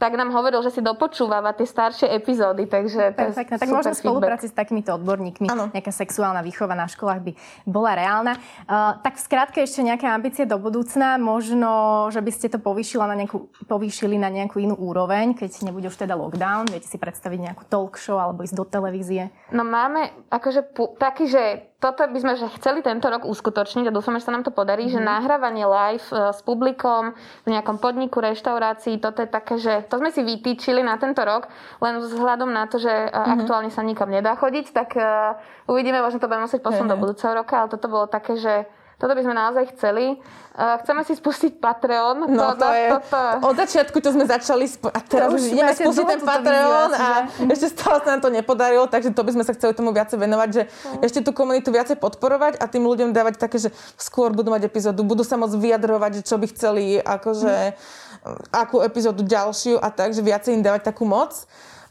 tak 0.00 0.16
nám 0.16 0.32
hovoril, 0.32 0.64
že 0.64 0.72
si 0.72 0.80
dopočúvava 0.80 1.52
tie 1.52 1.68
staršie 1.68 2.08
epizódy, 2.08 2.64
takže 2.64 3.12
to 3.12 3.20
Perfektne. 3.28 3.60
Tak 3.60 3.68
možno 3.68 3.92
spolupráci 3.92 4.48
s 4.48 4.54
takýmito 4.56 4.96
odborníkmi 4.96 5.46
ano. 5.52 5.68
nejaká 5.76 5.92
sexuálna 5.92 6.40
výchova 6.40 6.72
na 6.72 6.88
školách 6.88 7.20
by 7.20 7.32
bola 7.68 7.92
reálna. 7.92 8.32
Uh, 8.64 8.96
tak 9.04 9.20
v 9.20 9.22
skratke 9.28 9.58
ešte 9.60 9.84
nejaké 9.84 10.08
ambície 10.08 10.48
do 10.48 10.56
budúcna, 10.56 11.20
možno, 11.20 12.08
že 12.08 12.24
by 12.24 12.30
ste 12.32 12.48
to 12.48 12.56
povýšila 12.56 13.04
na 13.04 13.14
nejakú, 13.20 13.52
povýšili 13.68 14.16
na 14.16 14.32
nejakú 14.32 14.56
inú 14.56 14.74
úroveň, 14.80 15.36
keď 15.36 15.68
nebude 15.68 15.92
už 15.92 16.00
teda 16.00 16.16
lockdown, 16.16 16.72
viete 16.72 16.88
si 16.88 16.96
predstaviť 16.96 17.52
nejakú 17.52 17.68
talk 17.68 18.00
show 18.00 18.16
alebo 18.16 18.40
ísť 18.40 18.56
do 18.56 18.64
televízie? 18.64 19.28
No 19.52 19.66
máme 19.66 20.08
akože 20.32 20.72
taký, 20.96 21.28
že 21.28 21.69
toto 21.80 22.04
by 22.04 22.18
sme 22.20 22.36
že 22.36 22.52
chceli 22.60 22.84
tento 22.84 23.08
rok 23.08 23.24
uskutočniť 23.24 23.88
a 23.88 23.96
dúfame, 23.96 24.20
že 24.20 24.28
sa 24.28 24.36
nám 24.36 24.44
to 24.44 24.52
podarí, 24.52 24.86
mm. 24.86 24.92
že 24.92 25.00
mhm. 25.00 25.06
nahrávanie 25.08 25.64
live 25.64 26.06
uh, 26.12 26.30
s 26.30 26.44
publikom 26.44 27.16
v 27.48 27.48
nejakom 27.48 27.80
podniku, 27.80 28.20
reštaurácii, 28.20 29.00
toto 29.00 29.24
je 29.24 29.28
také, 29.32 29.56
že 29.56 29.88
to 29.88 29.96
sme 29.96 30.12
si 30.12 30.20
vytýčili 30.20 30.84
na 30.84 31.00
tento 31.00 31.24
rok, 31.24 31.48
len 31.80 31.98
vzhľadom 31.98 32.52
na 32.52 32.68
to, 32.68 32.76
že 32.76 32.92
mm-hmm. 32.92 33.34
aktuálne 33.40 33.72
sa 33.72 33.80
nikam 33.80 34.12
nedá 34.12 34.36
chodiť, 34.36 34.76
tak 34.76 34.92
uh, 35.00 35.40
uvidíme, 35.66 36.04
možno 36.04 36.20
to 36.20 36.28
budeme 36.28 36.44
musieť 36.44 36.60
posunúť 36.60 36.92
do 36.92 37.00
budúceho 37.00 37.32
roka, 37.32 37.64
ale 37.64 37.72
toto 37.72 37.88
bolo 37.88 38.04
také, 38.04 38.36
že 38.36 38.68
toto 39.00 39.16
by 39.16 39.22
sme 39.24 39.32
naozaj 39.32 39.64
chceli. 39.72 40.20
Chceme 40.60 41.00
si 41.08 41.16
spustiť 41.16 41.56
Patreon. 41.56 42.28
No 42.28 42.52
to, 42.52 42.68
to 42.68 42.68
je, 42.68 42.88
toto... 42.92 43.20
Od 43.48 43.56
začiatku 43.56 43.96
to 43.96 44.12
sme 44.12 44.28
začali 44.28 44.68
sp- 44.68 44.92
a 44.92 45.00
teraz 45.00 45.32
už 45.32 45.56
ideme 45.56 45.72
spustiť 45.72 46.04
ten 46.04 46.20
Patreon 46.20 46.90
a 46.92 47.08
že... 47.32 47.48
ešte 47.56 47.66
stále 47.80 48.04
sa 48.04 48.08
nám 48.12 48.20
to 48.20 48.28
nepodarilo, 48.28 48.84
takže 48.84 49.16
to 49.16 49.24
by 49.24 49.32
sme 49.32 49.44
sa 49.48 49.56
chceli 49.56 49.72
tomu 49.72 49.96
viacej 49.96 50.20
venovať, 50.20 50.48
že 50.52 50.62
no. 50.68 51.00
ešte 51.00 51.24
tú 51.24 51.32
komunitu 51.32 51.72
viacej 51.72 51.96
podporovať 51.96 52.60
a 52.60 52.68
tým 52.68 52.84
ľuďom 52.84 53.16
dávať 53.16 53.40
také, 53.40 53.56
že 53.56 53.72
skôr 53.96 54.36
budú 54.36 54.52
mať 54.52 54.68
epizódu, 54.68 55.00
budú 55.00 55.24
sa 55.24 55.40
môcť 55.40 55.56
vyjadrovať, 55.56 56.20
že 56.20 56.22
čo 56.28 56.36
by 56.36 56.46
chceli, 56.52 57.00
akože 57.00 57.54
hm. 57.72 58.52
akú 58.52 58.84
epizódu 58.84 59.24
ďalšiu 59.24 59.80
a 59.80 59.88
tak, 59.88 60.12
že 60.12 60.20
viacej 60.20 60.60
im 60.60 60.62
dávať 60.66 60.92
takú 60.92 61.08
moc. 61.08 61.32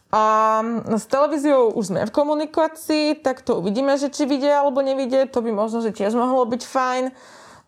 A 0.10 0.24
s 0.98 1.06
televíziou 1.06 1.70
už 1.78 1.94
sme 1.94 2.02
v 2.02 2.16
komunikácii, 2.16 3.22
tak 3.22 3.46
to 3.46 3.62
uvidíme, 3.62 3.94
že 3.94 4.10
či 4.10 4.26
vidie 4.26 4.50
alebo 4.50 4.82
nevidie. 4.82 5.30
To 5.30 5.46
by 5.46 5.54
možno, 5.54 5.86
že 5.86 5.94
tiež 5.94 6.18
mohlo 6.18 6.50
byť 6.50 6.62
fajn. 6.66 7.04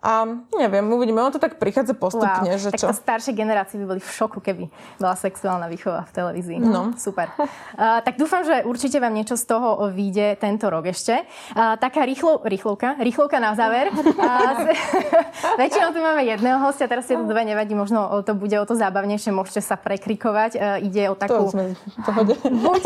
A 0.01 0.25
neviem, 0.57 0.81
uvidíme, 0.89 1.21
on 1.21 1.29
to 1.29 1.37
tak 1.37 1.61
prichádza 1.61 1.93
postupne. 1.93 2.49
Wow. 2.49 2.57
Že 2.57 2.69
tak 2.73 2.81
čo? 2.81 2.87
staršie 2.89 3.37
generácie 3.37 3.77
by 3.77 3.85
boli 3.85 4.01
v 4.01 4.09
šoku, 4.09 4.41
keby 4.41 4.65
bola 4.97 5.13
sexuálna 5.13 5.69
výchova 5.69 6.09
v 6.09 6.11
televízii. 6.17 6.57
No. 6.57 6.97
Super. 6.97 7.29
Uh, 7.71 8.03
tak 8.03 8.19
dúfam, 8.19 8.43
že 8.45 8.61
určite 8.67 8.99
vám 8.99 9.15
niečo 9.15 9.39
z 9.39 9.47
toho 9.47 9.89
vyjde 9.89 10.37
tento 10.37 10.67
rok 10.69 10.85
ešte. 10.91 11.23
Uh, 11.55 11.79
taká 11.79 12.05
rýchlo, 12.05 12.43
rýchlovka, 12.43 12.99
rýchlovka 12.99 13.39
na 13.41 13.55
záver. 13.55 13.89
Uh, 13.89 14.69
väčšinou 15.61 15.95
tu 15.95 16.03
máme 16.03 16.21
jedného 16.27 16.61
hostia, 16.61 16.85
teraz 16.85 17.07
si 17.09 17.15
to 17.15 17.25
dve 17.25 17.41
nevadí, 17.47 17.73
možno 17.73 18.21
to 18.21 18.35
bude 18.37 18.53
o 18.59 18.65
to 18.67 18.75
zábavnejšie, 18.75 19.33
môžete 19.33 19.65
sa 19.65 19.79
prekrikovať. 19.79 20.51
Uh, 20.57 20.63
ide 20.83 21.09
o 21.09 21.15
takú... 21.15 21.49
To 21.49 21.53
sme 21.53 21.73
buď, 22.69 22.81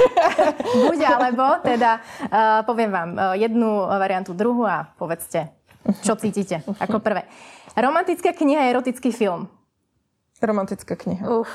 buď 0.86 1.00
alebo, 1.12 1.46
teda 1.66 2.00
uh, 2.00 2.62
poviem 2.64 2.92
vám 2.94 3.10
uh, 3.18 3.22
jednu 3.36 3.90
variantu, 3.90 4.32
druhú 4.32 4.64
a 4.64 4.86
povedzte 4.96 5.65
čo 6.02 6.18
cítite 6.18 6.66
ako 6.82 6.98
prvé? 7.02 7.28
Romantická 7.76 8.34
kniha, 8.34 8.72
erotický 8.72 9.12
film. 9.14 9.52
Romantická 10.42 10.96
kniha. 10.98 11.24
Uf. 11.28 11.50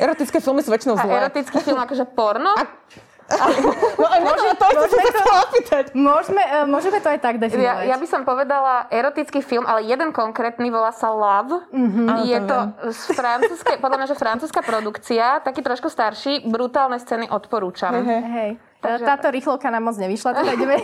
Erotické 0.00 0.40
filmy 0.40 0.64
sú 0.64 0.72
väčšinou 0.72 0.96
zlé. 0.96 1.12
A 1.12 1.28
erotický 1.28 1.60
film 1.60 1.76
akože 1.76 2.08
porno? 2.16 2.48
A... 2.56 2.64
no 3.30 4.06
môže, 4.26 4.48
to, 4.58 4.66
môžeme, 4.74 5.04
to, 5.14 5.76
môžeme, 5.94 6.42
môžeme 6.66 6.98
to 6.98 7.08
aj 7.14 7.18
tak 7.22 7.38
definovať. 7.38 7.86
Ja, 7.86 7.94
ja 7.94 7.96
by 7.96 8.06
som 8.10 8.26
povedala 8.26 8.90
erotický 8.90 9.40
film, 9.40 9.64
ale 9.64 9.86
jeden 9.86 10.10
konkrétny 10.10 10.68
volá 10.68 10.90
sa 10.90 11.14
Love. 11.14 11.70
Mm-hmm. 11.70 12.06
Je 12.26 12.38
to 12.42 12.58
z 12.90 13.02
francúzskej, 13.14 13.76
podľa 13.78 13.96
mňa, 14.02 14.08
že 14.10 14.16
francúzska 14.18 14.60
produkcia, 14.66 15.38
taký 15.46 15.62
trošku 15.62 15.86
starší, 15.88 16.44
brutálne 16.48 16.98
scény 16.98 17.30
odporúčam. 17.30 17.94
Hej. 18.02 18.58
Takže... 18.80 19.04
Táto 19.04 19.28
rýchlovka 19.28 19.68
nám 19.68 19.92
moc 19.92 19.96
nevyšla, 20.00 20.40
teda 20.40 20.56
ideme, 20.56 20.76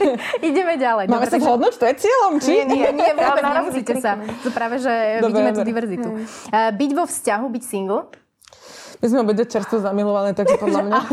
ideme 0.48 0.74
ďalej. 0.80 1.04
Máme 1.12 1.28
sa 1.28 1.36
zhodnúť, 1.36 1.76
to 1.76 1.84
je 1.84 1.94
cieľom, 2.00 2.40
či? 2.40 2.64
Nie, 2.64 2.64
nie, 2.64 2.88
nie 2.96 3.12
vôbec, 3.12 3.44
nemusíte 3.44 3.94
sa. 4.00 4.16
To 4.40 4.48
práve, 4.48 4.80
že 4.80 5.20
Dobre, 5.20 5.36
vidíme 5.36 5.50
tú 5.52 5.60
diverzitu. 5.60 6.08
Uh, 6.48 6.72
byť 6.72 6.90
vo 6.96 7.04
vzťahu, 7.04 7.44
byť 7.52 7.62
single? 7.68 8.08
My 9.02 9.06
sme 9.10 9.18
obidve 9.26 9.50
čerstvo 9.50 9.82
zamilované, 9.82 10.30
takže 10.32 10.56
podľa 10.62 10.82
mňa. 10.86 11.00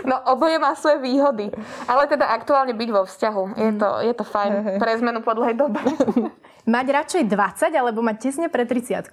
No 0.00 0.16
oboje 0.32 0.56
má 0.58 0.74
svoje 0.74 0.98
výhody. 0.98 1.52
Ale 1.86 2.08
teda 2.10 2.32
aktuálne 2.32 2.74
byť 2.74 2.88
vo 2.90 3.06
vzťahu. 3.06 3.42
Je 3.54 3.70
to, 3.78 3.88
je 4.02 4.14
to 4.16 4.24
fajn. 4.26 4.82
Pre 4.82 4.92
zmenu 4.98 5.20
po 5.22 5.36
dlhej 5.36 5.54
dobe. 5.54 5.78
Mať 6.74 6.86
radšej 6.90 7.22
20 7.28 7.78
alebo 7.78 8.04
mať 8.04 8.16
tesne 8.20 8.46
pred 8.52 8.68
30 8.68 9.06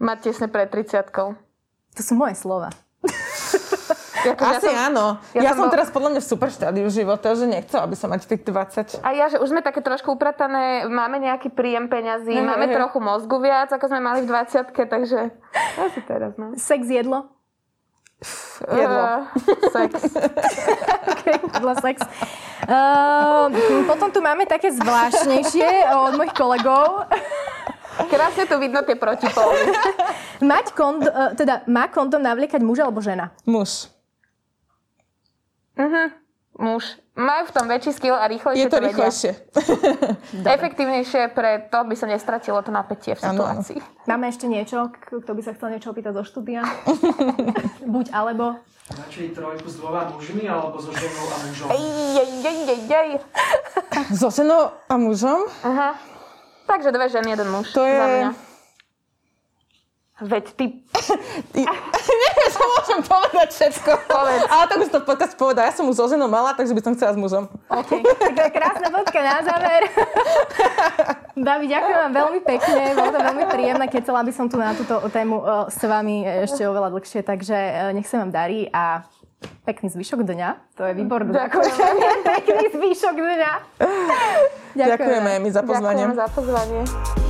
Mať 0.00 0.18
tesne 0.20 0.46
pred 0.50 0.68
30 0.68 1.06
To 1.10 2.00
sú 2.00 2.12
moje 2.18 2.34
slova. 2.38 2.72
Ako, 4.20 4.42
Asi 4.44 4.68
ja 4.68 4.76
som, 4.76 4.88
áno. 4.92 5.06
Ja, 5.32 5.40
ja 5.40 5.52
som, 5.56 5.66
bol... 5.66 5.72
teraz 5.72 5.88
podľa 5.88 6.10
mňa 6.16 6.20
v 6.20 6.28
super 6.28 6.48
štádiu 6.52 6.86
života, 6.92 7.32
že 7.32 7.48
nechcel, 7.48 7.80
aby 7.80 7.96
som 7.96 8.12
mať 8.12 8.28
tých 8.28 8.44
20. 8.44 9.00
A 9.00 9.08
ja, 9.16 9.26
že 9.32 9.40
už 9.40 9.48
sme 9.48 9.64
také 9.64 9.80
trošku 9.80 10.12
upratané, 10.12 10.84
máme 10.84 11.16
nejaký 11.22 11.48
príjem 11.48 11.88
peňazí, 11.88 12.36
mm, 12.36 12.44
máme 12.44 12.66
mm. 12.68 12.74
trochu 12.76 12.98
mozgu 13.00 13.36
viac, 13.40 13.72
ako 13.72 13.88
sme 13.88 14.00
mali 14.04 14.20
v 14.22 14.28
20 14.28 14.76
takže 14.76 15.32
asi 15.80 16.00
teraz, 16.04 16.36
no. 16.36 16.52
Sex 16.60 16.84
jedlo? 16.84 17.40
Jedlo. 18.68 19.04
Uh, 19.08 19.20
sex. 19.72 19.92
okay, 21.16 21.40
jedlo, 21.40 21.72
sex. 21.80 21.96
Uh, 22.68 23.48
potom 23.88 24.12
tu 24.12 24.20
máme 24.20 24.44
také 24.44 24.68
zvláštnejšie 24.68 25.88
od 25.96 26.12
mojich 26.20 26.36
kolegov. 26.36 27.08
Krásne 28.12 28.44
tu 28.44 28.60
vidno 28.60 28.84
tie 28.84 28.96
protipóly. 28.96 29.72
Mať 30.44 30.76
kond, 30.76 31.04
uh, 31.08 31.32
teda, 31.32 31.64
má 31.68 31.88
kondom 31.88 32.20
navliekať 32.20 32.60
muž 32.60 32.84
alebo 32.84 33.00
žena? 33.00 33.32
Muž. 33.48 33.88
Uh-huh. 35.80 36.08
Muž. 36.60 37.00
Majú 37.16 37.48
v 37.48 37.52
tom 37.56 37.64
väčší 37.68 37.92
skill 37.96 38.16
a 38.16 38.28
rýchlejšie 38.28 38.64
Je 38.64 38.68
to, 38.68 38.80
to 38.80 38.84
rýchlejšie. 38.84 39.32
Efektívnejšie 40.60 41.32
pre 41.32 41.68
to, 41.72 41.78
by 41.88 41.94
sa 41.96 42.06
nestratilo 42.08 42.60
to 42.60 42.68
napätie 42.68 43.16
v 43.16 43.20
situácii. 43.20 43.80
Ano. 43.80 44.08
Máme 44.08 44.28
ešte 44.28 44.44
niečo, 44.44 44.92
kto 44.92 45.30
by 45.32 45.40
sa 45.40 45.56
chcel 45.56 45.72
niečo 45.72 45.92
opýtať 45.92 46.20
zo 46.20 46.24
štúdia? 46.24 46.64
Buď 47.94 48.12
alebo. 48.12 48.60
Radšej 48.90 49.38
trojku 49.38 49.68
s 49.70 49.76
dvoma 49.78 50.10
mužmi 50.10 50.44
alebo 50.50 50.76
so 50.82 50.90
ženou 50.90 51.26
a 51.30 51.36
mužom? 51.48 51.68
Ej, 51.70 51.84
ej, 52.18 52.32
ej, 52.42 52.58
ej, 52.66 52.82
ej. 52.90 53.10
So 54.18 54.28
ženou 54.28 54.74
a 54.90 54.94
mužom? 55.00 55.46
Aha. 55.64 55.96
Takže 56.66 56.92
dve 56.92 57.06
ženy, 57.08 57.34
jeden 57.38 57.48
muž. 57.50 57.72
To 57.72 57.86
je... 57.86 57.98
Za 57.98 58.06
mňa. 58.06 58.49
Veď 60.20 60.44
ty... 60.52 60.64
Neviem, 61.56 62.48
čo 62.52 62.60
môžem 62.60 63.00
povedať 63.00 63.48
všetko. 63.56 63.90
Povedz. 64.04 64.42
Ale 64.52 64.64
tak 64.68 64.78
už 64.84 64.90
to 64.92 65.00
podcast 65.00 65.34
povedal. 65.40 65.64
Ja 65.64 65.72
som 65.72 65.88
už 65.88 65.96
so 65.96 66.06
ženou 66.12 66.28
mala, 66.28 66.52
takže 66.52 66.76
by 66.76 66.82
som 66.84 66.92
chcela 66.92 67.16
s 67.16 67.18
mužom. 67.18 67.48
OK, 67.72 67.90
tak 68.36 68.52
krásna 68.52 68.88
bodka 68.92 69.20
na 69.20 69.40
záver. 69.40 69.82
Davi, 71.48 71.66
ďakujem 71.72 71.98
vám 72.04 72.12
veľmi 72.12 72.40
pekne. 72.44 72.82
Bolo 72.92 73.10
to 73.16 73.20
veľmi 73.24 73.44
príjemné. 73.48 73.84
Chcela 73.88 74.20
by 74.20 74.32
som 74.36 74.46
tu 74.52 74.60
na 74.60 74.76
túto 74.76 75.00
tému 75.08 75.40
s 75.72 75.80
vami 75.80 76.20
ešte 76.44 76.68
oveľa 76.68 76.92
dlhšie, 76.92 77.24
takže 77.24 77.56
e, 77.56 77.96
nech 77.96 78.04
sa 78.04 78.20
vám 78.20 78.28
darí 78.28 78.68
a 78.68 79.08
pekný 79.64 79.88
zvyšok 79.88 80.20
dňa. 80.20 80.48
To 80.76 80.82
je 80.84 80.92
výborné. 81.00 81.32
Ďakujem. 81.32 81.96
pekný 82.28 82.66
zvyšok 82.76 83.16
dňa. 83.16 83.52
Ďakujeme. 84.76 84.90
Ďakujeme 84.90 85.30
mi 85.40 85.50
za 85.50 85.62
pozvanie. 85.64 86.04
Ďakujeme 86.04 86.20
za 86.20 86.28
pozvanie. 86.28 87.29